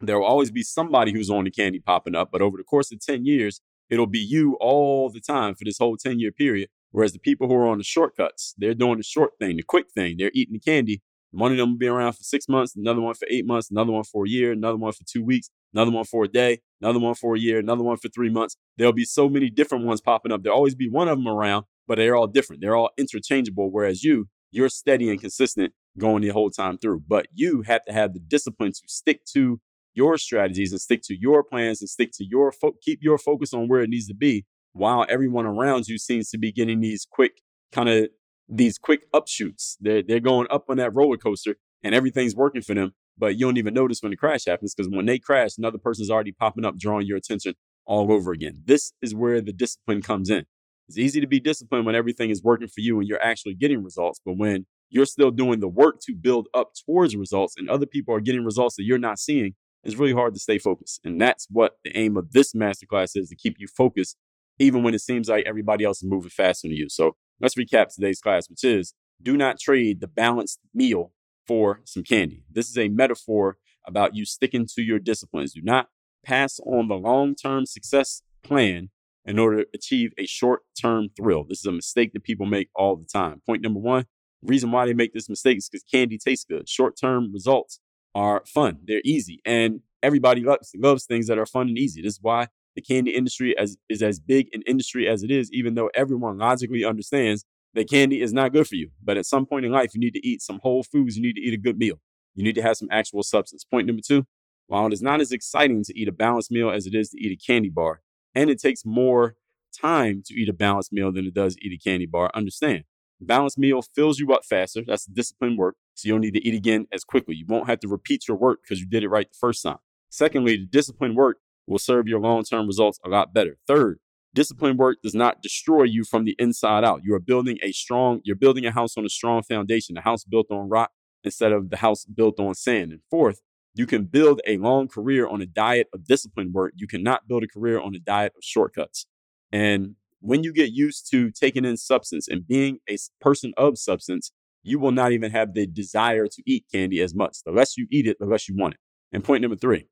There 0.01 0.17
will 0.17 0.27
always 0.27 0.53
be 0.53 0.63
somebody 0.63 1.13
who's 1.13 1.29
on 1.29 1.43
the 1.43 1.51
candy 1.51 1.81
popping 1.81 2.15
up, 2.15 2.29
but 2.31 2.41
over 2.41 2.57
the 2.57 2.63
course 2.63 2.93
of 2.93 3.01
10 3.01 3.25
years, 3.25 3.61
it'll 3.91 4.07
be 4.07 4.21
you 4.21 4.57
all 4.61 5.11
the 5.11 5.21
time 5.21 5.57
for 5.57 5.65
this 5.65 5.79
whole 5.79 5.97
10 5.97 6.21
year 6.21 6.31
period. 6.31 6.69
Whereas 6.93 7.13
the 7.13 7.19
people 7.19 7.49
who 7.49 7.55
are 7.55 7.67
on 7.67 7.79
the 7.79 7.85
shortcuts, 7.85 8.55
they're 8.57 8.75
doing 8.75 8.99
the 8.99 9.03
short 9.03 9.33
thing, 9.41 9.57
the 9.57 9.65
quick 9.65 9.87
thing, 9.91 10.17
they're 10.19 10.31
eating 10.33 10.53
the 10.55 10.61
candy. 10.61 11.03
One 11.31 11.53
of 11.53 11.59
them 11.59 11.71
will 11.73 11.79
be 11.79 11.87
around 11.89 12.13
for 12.13 12.23
six 12.23 12.49
months, 12.49 12.75
another 12.75 13.01
one 13.01 13.15
for 13.15 13.27
eight 13.31 13.47
months, 13.47 13.71
another 13.71 13.93
one 13.93 14.05
for 14.05 14.25
a 14.27 14.29
year, 14.29 14.53
another 14.53 14.79
one 14.79 14.93
for 14.93 15.05
two 15.05 15.23
weeks, 15.23 15.51
another 15.75 15.91
one 15.91 16.05
for 16.05 16.25
a 16.25 16.29
day, 16.29 16.61
another 16.81 16.99
one 16.99 17.15
for 17.15 17.37
a 17.37 17.39
year, 17.39 17.59
another 17.59 17.83
one 17.83 17.97
for 17.99 18.09
three 18.09 18.31
months. 18.31 18.57
There'll 18.77 18.93
be 18.93 19.05
so 19.05 19.29
many 19.29 19.51
different 19.51 19.85
ones 19.85 20.01
popping 20.01 20.33
up. 20.33 20.43
There'll 20.43 20.57
always 20.57 20.75
be 20.75 20.89
one 20.89 21.09
of 21.09 21.19
them 21.19 21.29
around, 21.29 21.67
but 21.87 21.97
they're 21.97 22.17
all 22.17 22.27
different. 22.27 22.63
They're 22.63 22.77
all 22.77 22.91
interchangeable. 22.97 23.71
Whereas 23.71 24.03
you, 24.03 24.29
you're 24.51 24.71
steady 24.71 25.11
and 25.11 25.21
consistent 25.21 25.75
going 25.99 26.23
the 26.23 26.29
whole 26.29 26.51
time 26.51 26.79
through. 26.79 27.03
But 27.07 27.27
you 27.35 27.63
have 27.63 27.85
to 27.85 27.93
have 27.93 28.15
the 28.15 28.21
discipline 28.21 28.73
to 28.73 28.83
stick 28.87 29.25
to 29.35 29.61
your 29.95 30.17
strategies 30.17 30.73
and 30.73 30.81
stick 30.81 31.03
to 31.03 31.19
your 31.19 31.43
plans 31.43 31.81
and 31.83 31.91
stick 31.91 32.11
to 32.15 32.25
your 32.25 32.53
fo- 32.53 32.77
keep 32.81 33.01
your 33.03 33.19
focus 33.19 33.53
on 33.53 33.69
where 33.69 33.83
it 33.83 33.91
needs 33.91 34.07
to 34.07 34.15
be 34.15 34.47
while 34.73 35.05
everyone 35.09 35.45
around 35.45 35.89
you 35.89 35.99
seems 35.99 36.31
to 36.31 36.39
be 36.39 36.53
getting 36.53 36.81
these 36.81 37.07
quick 37.11 37.43
kind 37.73 37.89
of 37.89 38.09
these 38.49 38.79
quick 38.79 39.11
upshoots. 39.13 39.77
They're 39.81 40.03
they're 40.03 40.21
going 40.21 40.47
up 40.51 40.65
on 40.69 40.79
that 40.79 40.95
roller 40.95 41.17
coaster 41.17 41.57
and 41.83 41.95
everything's 41.95 42.35
working 42.35 42.63
for 42.63 42.75
them, 42.75 42.95
but 43.17 43.37
you 43.37 43.47
don't 43.47 43.59
even 43.59 43.75
notice 43.75 44.03
when 44.03 44.11
the 44.11 44.17
crash 44.17 44.47
happens 44.47 44.75
because 44.75 44.91
when 44.91 45.07
they 45.07 45.19
crash, 45.19 45.59
another 45.59 45.79
person's 45.79 46.11
already 46.11 46.33
popping 46.33 46.65
up, 46.65 46.79
drawing 46.79 47.07
your 47.07 47.17
attention 47.17 47.55
all 47.87 48.13
over 48.13 48.33
again. 48.33 48.63
This 48.65 48.93
is 49.03 49.15
where 49.15 49.41
the 49.41 49.53
discipline 49.53 50.03
comes 50.03 50.31
in. 50.31 50.45
It's 50.89 50.99
easy 50.99 51.21
to 51.21 51.27
be 51.27 51.41
disciplined 51.41 51.85
when 51.85 51.95
everything 51.95 52.31
is 52.31 52.43
working 52.43 52.69
for 52.69 52.81
you 52.81 52.99
and 52.99 53.09
you're 53.09 53.23
actually 53.23 53.55
getting 53.55 53.83
results, 53.83 54.21
but 54.25 54.39
when 54.39 54.67
you're 54.91 55.07
still 55.07 55.31
doing 55.31 55.61
the 55.61 55.69
work 55.69 56.01
to 56.01 56.15
build 56.15 56.49
up 56.55 56.73
towards 56.87 57.15
results 57.15 57.55
and 57.59 57.69
other 57.69 57.85
people 57.85 58.15
are 58.15 58.21
getting 58.21 58.45
results 58.45 58.77
that 58.77 58.85
you're 58.85 58.99
not 58.99 59.19
seeing, 59.19 59.55
it's 59.85 59.97
really 59.97 60.15
hard 60.15 60.35
to 60.35 60.41
stay 60.41 60.59
focused. 60.59 61.01
And 61.05 61.21
that's 61.21 61.47
what 61.51 61.75
the 61.85 61.97
aim 61.97 62.17
of 62.17 62.33
this 62.33 62.55
masterclass 62.55 63.11
is 63.15 63.29
to 63.29 63.37
keep 63.37 63.57
you 63.59 63.67
focused, 63.69 64.17
even 64.59 64.83
when 64.83 64.95
it 64.95 65.01
seems 65.01 65.29
like 65.29 65.45
everybody 65.47 65.85
else 65.85 66.03
is 66.03 66.09
moving 66.09 66.31
faster 66.31 66.69
than 66.69 66.77
you. 66.77 66.89
So 66.89 67.17
let's 67.41 67.55
recap 67.55 67.95
today's 67.95 68.21
class, 68.21 68.49
which 68.49 68.65
is 68.65 68.95
do 69.21 69.37
not 69.37 69.59
trade 69.59 70.01
the 70.01 70.09
balanced 70.09 70.61
meal 70.75 71.13
for 71.47 71.81
some 71.85 72.03
candy. 72.03 72.45
This 72.51 72.69
is 72.69 72.79
a 72.79 72.89
metaphor 72.89 73.59
about 73.87 74.15
you 74.15 74.25
sticking 74.25 74.67
to 74.75 74.83
your 74.83 74.99
disciplines. 74.99 75.55
Do 75.55 75.63
not 75.63 75.89
pass 76.25 76.61
on 76.61 76.89
the 76.89 76.95
long 76.95 77.35
term 77.35 77.67
success 77.67 78.23
plan 78.43 78.91
in 79.25 79.39
order 79.39 79.65
to 79.65 79.69
achieve 79.75 80.13
a 80.19 80.27
short 80.27 80.63
term 80.81 81.09
thrill. 81.17 81.45
This 81.45 81.61
is 81.61 81.67
a 81.67 81.73
mistake 81.73 82.13
that 82.13 82.25
people 82.25 82.47
make 82.47 82.69
all 82.75 82.97
the 82.97 83.07
time. 83.07 83.43
Point 83.47 83.63
number 83.63 83.81
one 83.81 84.07
reason 84.43 84.71
why 84.71 84.87
they 84.87 84.95
make 84.95 85.13
this 85.13 85.29
mistake 85.29 85.59
is 85.59 85.69
because 85.69 85.85
candy 85.85 86.19
tastes 86.19 86.45
good. 86.49 86.69
Short 86.69 86.97
term 86.99 87.33
results 87.33 87.81
are 88.15 88.43
fun, 88.47 88.79
they're 88.85 89.03
easy, 89.05 89.41
and 89.45 89.81
everybody 90.03 90.43
loves, 90.43 90.73
loves 90.77 91.05
things 91.05 91.27
that 91.27 91.39
are 91.39 91.47
fun 91.47 91.69
and 91.69 91.79
easy. 91.79 92.03
This 92.03 92.15
is 92.15 92.21
why 92.23 92.49
the 92.79 92.95
candy 92.95 93.11
industry 93.11 93.57
as, 93.59 93.77
is 93.89 94.03
as 94.03 94.21
big 94.21 94.49
an 94.53 94.63
industry 94.67 95.09
as 95.09 95.23
it 95.23 95.31
is, 95.31 95.51
even 95.53 95.75
though 95.75 95.91
everyone 95.95 96.39
logically 96.39 96.85
understands 96.85 97.45
that 97.75 97.91
candy 97.91 98.23
is 98.23 98.33
not 98.33 98.53
good 98.53 98.69
for 98.69 98.77
you. 98.77 98.91
But 99.03 99.17
at 99.17 99.27
some 99.27 99.47
point 99.47 99.67
in 99.67 99.73
life, 99.73 99.95
you 99.95 100.01
need 100.01 100.15
to 100.15 100.27
eat 100.27 100.43
some 100.43 100.61
whole 100.63 100.83
foods. 100.83 101.17
You 101.17 101.23
need 101.23 101.35
to 101.35 101.41
eat 101.41 101.55
a 101.55 101.59
good 101.59 101.77
meal. 101.77 102.01
You 102.35 102.45
need 102.45 102.55
to 102.55 102.63
have 102.63 102.77
some 102.77 102.89
actual 102.91 103.23
substance. 103.23 103.65
Point 103.65 103.87
number 103.87 104.03
two 104.07 104.27
while 104.69 104.87
it 104.87 104.93
is 104.93 105.01
not 105.01 105.21
as 105.21 105.33
exciting 105.33 105.83
to 105.83 105.99
eat 105.99 106.09
a 106.09 106.13
balanced 106.13 106.51
meal 106.51 106.71
as 106.71 106.87
it 106.87 106.95
is 106.95 107.09
to 107.09 107.19
eat 107.19 107.33
a 107.33 107.47
candy 107.47 107.71
bar, 107.71 108.03
and 108.35 108.51
it 108.51 108.61
takes 108.61 108.85
more 108.85 109.35
time 109.81 110.23
to 110.27 110.35
eat 110.35 110.49
a 110.49 110.53
balanced 110.53 110.93
meal 110.93 111.11
than 111.11 111.27
it 111.27 111.33
does 111.33 111.57
eat 111.63 111.73
a 111.73 111.79
candy 111.83 112.05
bar, 112.07 112.31
understand 112.35 112.85
balanced 113.21 113.59
meal 113.59 113.83
fills 113.83 114.19
you 114.19 114.33
up 114.33 114.45
faster. 114.45 114.83
That's 114.87 115.07
disciplined 115.07 115.59
work. 115.59 115.77
So 115.95 116.07
you 116.07 116.15
don't 116.15 116.21
need 116.21 116.35
to 116.35 116.47
eat 116.47 116.55
again 116.55 116.87
as 116.93 117.05
quickly. 117.05 117.35
You 117.35 117.47
won't 117.49 117.69
have 117.69 117.81
to 117.81 117.89
repeat 117.89 118.29
your 118.29 118.37
work 118.37 118.61
because 118.63 118.81
you 118.81 118.87
did 118.87 119.03
it 119.03 119.09
right 119.09 119.29
the 119.29 119.39
first 119.39 119.63
time. 119.63 119.79
Secondly, 120.11 120.57
the 120.57 120.67
disciplined 120.67 121.17
work 121.17 121.39
will 121.69 121.79
serve 121.79 122.09
your 122.09 122.21
long 122.21 122.43
term 122.45 122.67
results 122.67 122.99
a 123.05 123.09
lot 123.09 123.33
better. 123.33 123.57
Third, 123.67 123.99
disciplined 124.35 124.79
work 124.79 124.99
does 125.03 125.15
not 125.15 125.43
destroy 125.43 125.85
you 125.85 126.05
from 126.05 126.25
the 126.25 126.35
inside 126.39 126.85
out. 126.85 127.03
You 127.05 127.15
are 127.15 127.21
building 127.21 127.59
a 127.63 127.73
strong, 127.73 128.21
you're 128.25 128.37
building 128.37 128.67
a 128.67 128.71
house 128.71 128.97
on 128.97 129.05
a 129.05 129.09
strong 129.09 129.43
foundation, 129.43 129.97
a 129.97 130.01
house 130.01 130.25
built 130.25 130.47
on 130.51 130.69
rock 130.69 130.91
instead 131.25 131.53
of 131.53 131.71
the 131.71 131.77
house 131.77 132.05
built 132.05 132.41
on 132.41 132.55
sand. 132.55 132.93
And 132.93 133.01
fourth, 133.11 133.41
you 133.75 133.87
can 133.87 134.05
build 134.05 134.41
a 134.47 134.57
long 134.57 134.89
career 134.89 135.29
on 135.29 135.41
a 135.41 135.47
diet 135.47 135.89
of 135.93 136.05
disciplined 136.05 136.55
work. 136.55 136.73
You 136.77 136.87
cannot 136.87 137.29
build 137.29 137.45
a 137.45 137.49
career 137.49 137.81
on 137.81 137.95
a 137.95 137.99
diet 137.99 138.33
of 138.37 138.43
shortcuts. 138.43 139.07
And 139.53 139.95
when 140.21 140.43
you 140.43 140.53
get 140.53 140.73
used 140.73 141.09
to 141.11 141.31
taking 141.31 141.65
in 141.65 141.77
substance 141.77 142.29
and 142.29 142.47
being 142.47 142.79
a 142.89 142.97
person 143.21 143.53
of 143.57 143.79
substance, 143.79 144.33
you 144.63 144.79
will 144.79 144.91
not 144.91 145.13
even 145.13 145.31
have 145.31 145.55
the 145.55 145.67
desire 145.67 146.27
to 146.27 146.43
eat 146.45 146.67
candy 146.73 147.01
as 147.01 147.15
much. 147.15 147.39
The 147.45 147.53
less 147.53 147.77
you 147.77 147.87
eat 147.91 148.07
it, 148.07 148.19
the 148.19 148.27
less 148.27 148.49
you 148.49 148.57
want 148.57 148.75
it. 148.75 148.81
And 149.13 149.25
point 149.25 149.43
number 149.43 149.57
three, 149.57 149.87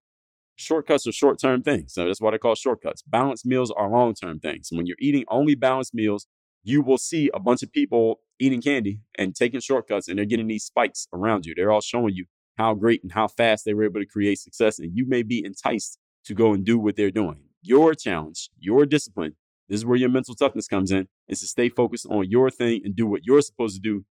shortcuts 0.57 1.07
are 1.07 1.13
short 1.13 1.39
term 1.39 1.63
things. 1.63 1.95
So 1.95 2.07
that's 2.07 2.21
what 2.21 2.35
I 2.35 2.39
call 2.39 2.55
shortcuts. 2.55 3.03
Balanced 3.03 3.47
meals 3.47 3.71
are 3.71 3.89
long 3.89 4.15
term 4.15 4.41
things. 4.41 4.69
And 4.71 4.79
when 4.79 4.87
you're 4.87 4.97
eating 5.01 5.25
only 5.29 5.55
balanced 5.55 5.95
meals, 5.95 6.27
you 6.65 6.83
will 6.83 6.99
see 6.99 7.31
a 7.33 7.39
bunch 7.39 7.63
of 7.63 7.73
people 7.73 8.21
eating 8.41 8.61
candy 8.61 9.01
and 9.17 9.35
taking 9.35 9.61
shortcuts 9.61 10.09
and 10.09 10.19
they're 10.19 10.27
getting 10.27 10.49
these 10.49 10.65
spikes 10.65 11.07
around 11.13 11.47
you. 11.47 11.55
They're 11.55 11.71
all 11.71 11.81
showing 11.81 12.15
you 12.15 12.27
how 12.57 12.75
great 12.75 13.03
and 13.03 13.13
how 13.13 13.29
fast 13.29 13.65
they 13.65 13.75
were 13.75 13.85
able 13.85 14.01
to 14.01 14.07
create 14.07 14.39
success. 14.39 14.79
And 14.79 14.91
you 14.95 15.07
may 15.07 15.23
be 15.23 15.45
enticed 15.45 15.99
to 16.25 16.35
go 16.35 16.53
and 16.53 16.65
do 16.65 16.79
what 16.79 16.97
they're 16.97 17.11
doing. 17.11 17.39
Your 17.63 17.95
challenge, 17.95 18.51
your 18.59 18.87
discipline, 18.87 19.37
this 19.69 19.79
is 19.79 19.87
where 19.87 19.97
your 19.97 20.09
mental 20.09 20.35
toughness 20.35 20.69
comes 20.69 20.91
in, 20.93 21.09
is 21.29 21.41
to 21.41 21.47
stay 21.47 21.69
focused 21.69 22.07
on 22.09 22.31
your 22.31 22.51
thing 22.51 22.83
and 22.85 22.95
do 22.95 23.07
what 23.07 23.25
you're 23.25 23.43
supposed 23.43 23.77
to 23.77 23.81
do 23.81 24.05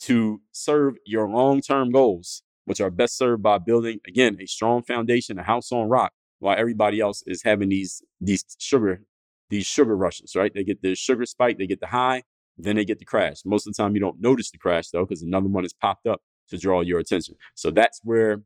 to 0.00 0.40
serve 0.52 0.94
your 1.06 1.28
long 1.28 1.60
term 1.60 1.90
goals, 1.90 2.42
which 2.66 2.80
are 2.80 2.90
best 2.90 3.16
served 3.16 3.42
by 3.42 3.58
building, 3.58 4.00
again, 4.06 4.36
a 4.40 4.46
strong 4.46 4.82
foundation, 4.82 5.38
a 5.38 5.42
house 5.42 5.72
on 5.72 5.88
rock, 5.88 6.12
while 6.40 6.56
everybody 6.58 7.00
else 7.00 7.22
is 7.26 7.42
having 7.42 7.70
these, 7.70 8.02
these 8.20 8.44
sugar, 8.58 9.02
these 9.48 9.66
sugar 9.66 9.96
rushes, 9.96 10.36
right? 10.36 10.52
They 10.54 10.64
get 10.64 10.82
the 10.82 10.94
sugar 10.94 11.24
spike, 11.24 11.58
they 11.58 11.66
get 11.66 11.80
the 11.80 11.86
high, 11.86 12.24
then 12.58 12.76
they 12.76 12.84
get 12.84 12.98
the 12.98 13.04
crash. 13.04 13.38
Most 13.44 13.66
of 13.66 13.74
the 13.74 13.82
time, 13.82 13.94
you 13.94 14.00
don't 14.00 14.20
notice 14.20 14.50
the 14.50 14.58
crash 14.58 14.90
though, 14.90 15.04
because 15.06 15.22
another 15.22 15.48
one 15.48 15.64
has 15.64 15.72
popped 15.72 16.06
up 16.06 16.20
to 16.48 16.58
draw 16.58 16.80
your 16.80 16.98
attention. 16.98 17.36
So 17.54 17.70
that's 17.70 18.00
where 18.02 18.42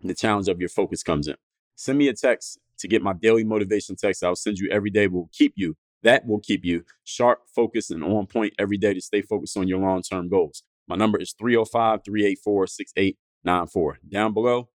the 0.00 0.14
challenge 0.14 0.48
of 0.48 0.60
your 0.60 0.68
focus 0.68 1.02
comes 1.02 1.28
in. 1.28 1.36
Send 1.76 1.98
me 1.98 2.08
a 2.08 2.14
text 2.14 2.58
to 2.78 2.88
get 2.88 3.02
my 3.02 3.12
daily 3.12 3.44
motivation 3.44 3.96
text. 3.96 4.24
I'll 4.24 4.36
send 4.36 4.58
you 4.58 4.68
every 4.70 4.90
day. 4.90 5.06
Will 5.06 5.30
keep 5.32 5.54
you. 5.56 5.76
That 6.02 6.26
will 6.26 6.40
keep 6.40 6.64
you 6.64 6.84
sharp, 7.02 7.40
focused, 7.54 7.90
and 7.90 8.04
on 8.04 8.26
point 8.26 8.52
every 8.58 8.76
day 8.76 8.94
to 8.94 9.00
stay 9.00 9.22
focused 9.22 9.56
on 9.56 9.68
your 9.68 9.78
long 9.78 10.02
term 10.02 10.28
goals. 10.28 10.62
My 10.86 10.96
number 10.96 11.18
is 11.18 11.34
305 11.38 12.00
384 12.04 12.66
6894. 13.44 13.98
Down 14.08 14.32
below, 14.32 14.68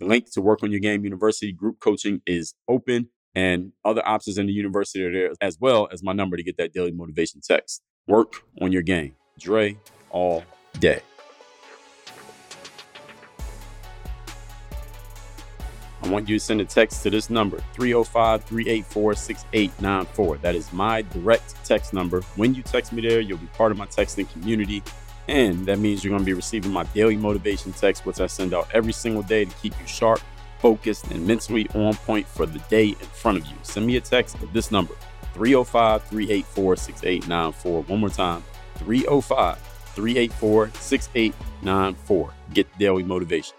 the 0.00 0.06
link 0.06 0.30
to 0.32 0.40
Work 0.40 0.62
on 0.62 0.70
Your 0.70 0.80
Game 0.80 1.04
University 1.04 1.52
group 1.52 1.80
coaching 1.80 2.22
is 2.26 2.54
open, 2.68 3.08
and 3.34 3.72
other 3.84 4.06
options 4.06 4.38
in 4.38 4.46
the 4.46 4.52
university 4.52 5.04
are 5.04 5.12
there, 5.12 5.32
as 5.40 5.58
well 5.60 5.88
as 5.92 6.02
my 6.02 6.12
number 6.12 6.36
to 6.36 6.42
get 6.42 6.56
that 6.56 6.72
daily 6.72 6.92
motivation 6.92 7.40
text. 7.40 7.82
Work 8.06 8.42
on 8.60 8.72
your 8.72 8.82
game. 8.82 9.14
Dre 9.38 9.76
all 10.10 10.44
day. 10.80 11.02
I 16.02 16.08
want 16.08 16.28
you 16.28 16.38
to 16.38 16.44
send 16.44 16.60
a 16.60 16.64
text 16.64 17.02
to 17.02 17.10
this 17.10 17.30
number, 17.30 17.58
305 17.74 18.44
384 18.44 19.14
6894. 19.14 20.38
That 20.38 20.54
is 20.54 20.72
my 20.72 21.02
direct 21.02 21.56
text 21.64 21.92
number. 21.92 22.20
When 22.36 22.54
you 22.54 22.62
text 22.62 22.92
me 22.92 23.02
there, 23.02 23.20
you'll 23.20 23.38
be 23.38 23.46
part 23.48 23.72
of 23.72 23.78
my 23.78 23.86
texting 23.86 24.30
community. 24.32 24.84
And 25.28 25.66
that 25.66 25.78
means 25.78 26.04
you're 26.04 26.10
going 26.10 26.22
to 26.22 26.26
be 26.26 26.32
receiving 26.32 26.72
my 26.72 26.84
daily 26.84 27.16
motivation 27.16 27.72
text, 27.72 28.06
which 28.06 28.20
I 28.20 28.26
send 28.26 28.54
out 28.54 28.68
every 28.72 28.92
single 28.92 29.22
day 29.22 29.44
to 29.44 29.54
keep 29.56 29.78
you 29.80 29.86
sharp, 29.86 30.20
focused, 30.60 31.10
and 31.10 31.26
mentally 31.26 31.68
on 31.74 31.94
point 31.94 32.26
for 32.26 32.46
the 32.46 32.60
day 32.70 32.88
in 32.88 32.94
front 32.94 33.38
of 33.38 33.46
you. 33.46 33.56
Send 33.62 33.86
me 33.86 33.96
a 33.96 34.00
text 34.00 34.36
at 34.40 34.52
this 34.52 34.70
number, 34.70 34.94
305 35.34 36.04
384 36.04 36.76
6894. 36.76 37.82
One 37.82 38.00
more 38.00 38.08
time, 38.08 38.44
305 38.76 39.58
384 39.94 40.70
6894. 40.74 42.32
Get 42.52 42.78
daily 42.78 43.02
motivation. 43.02 43.56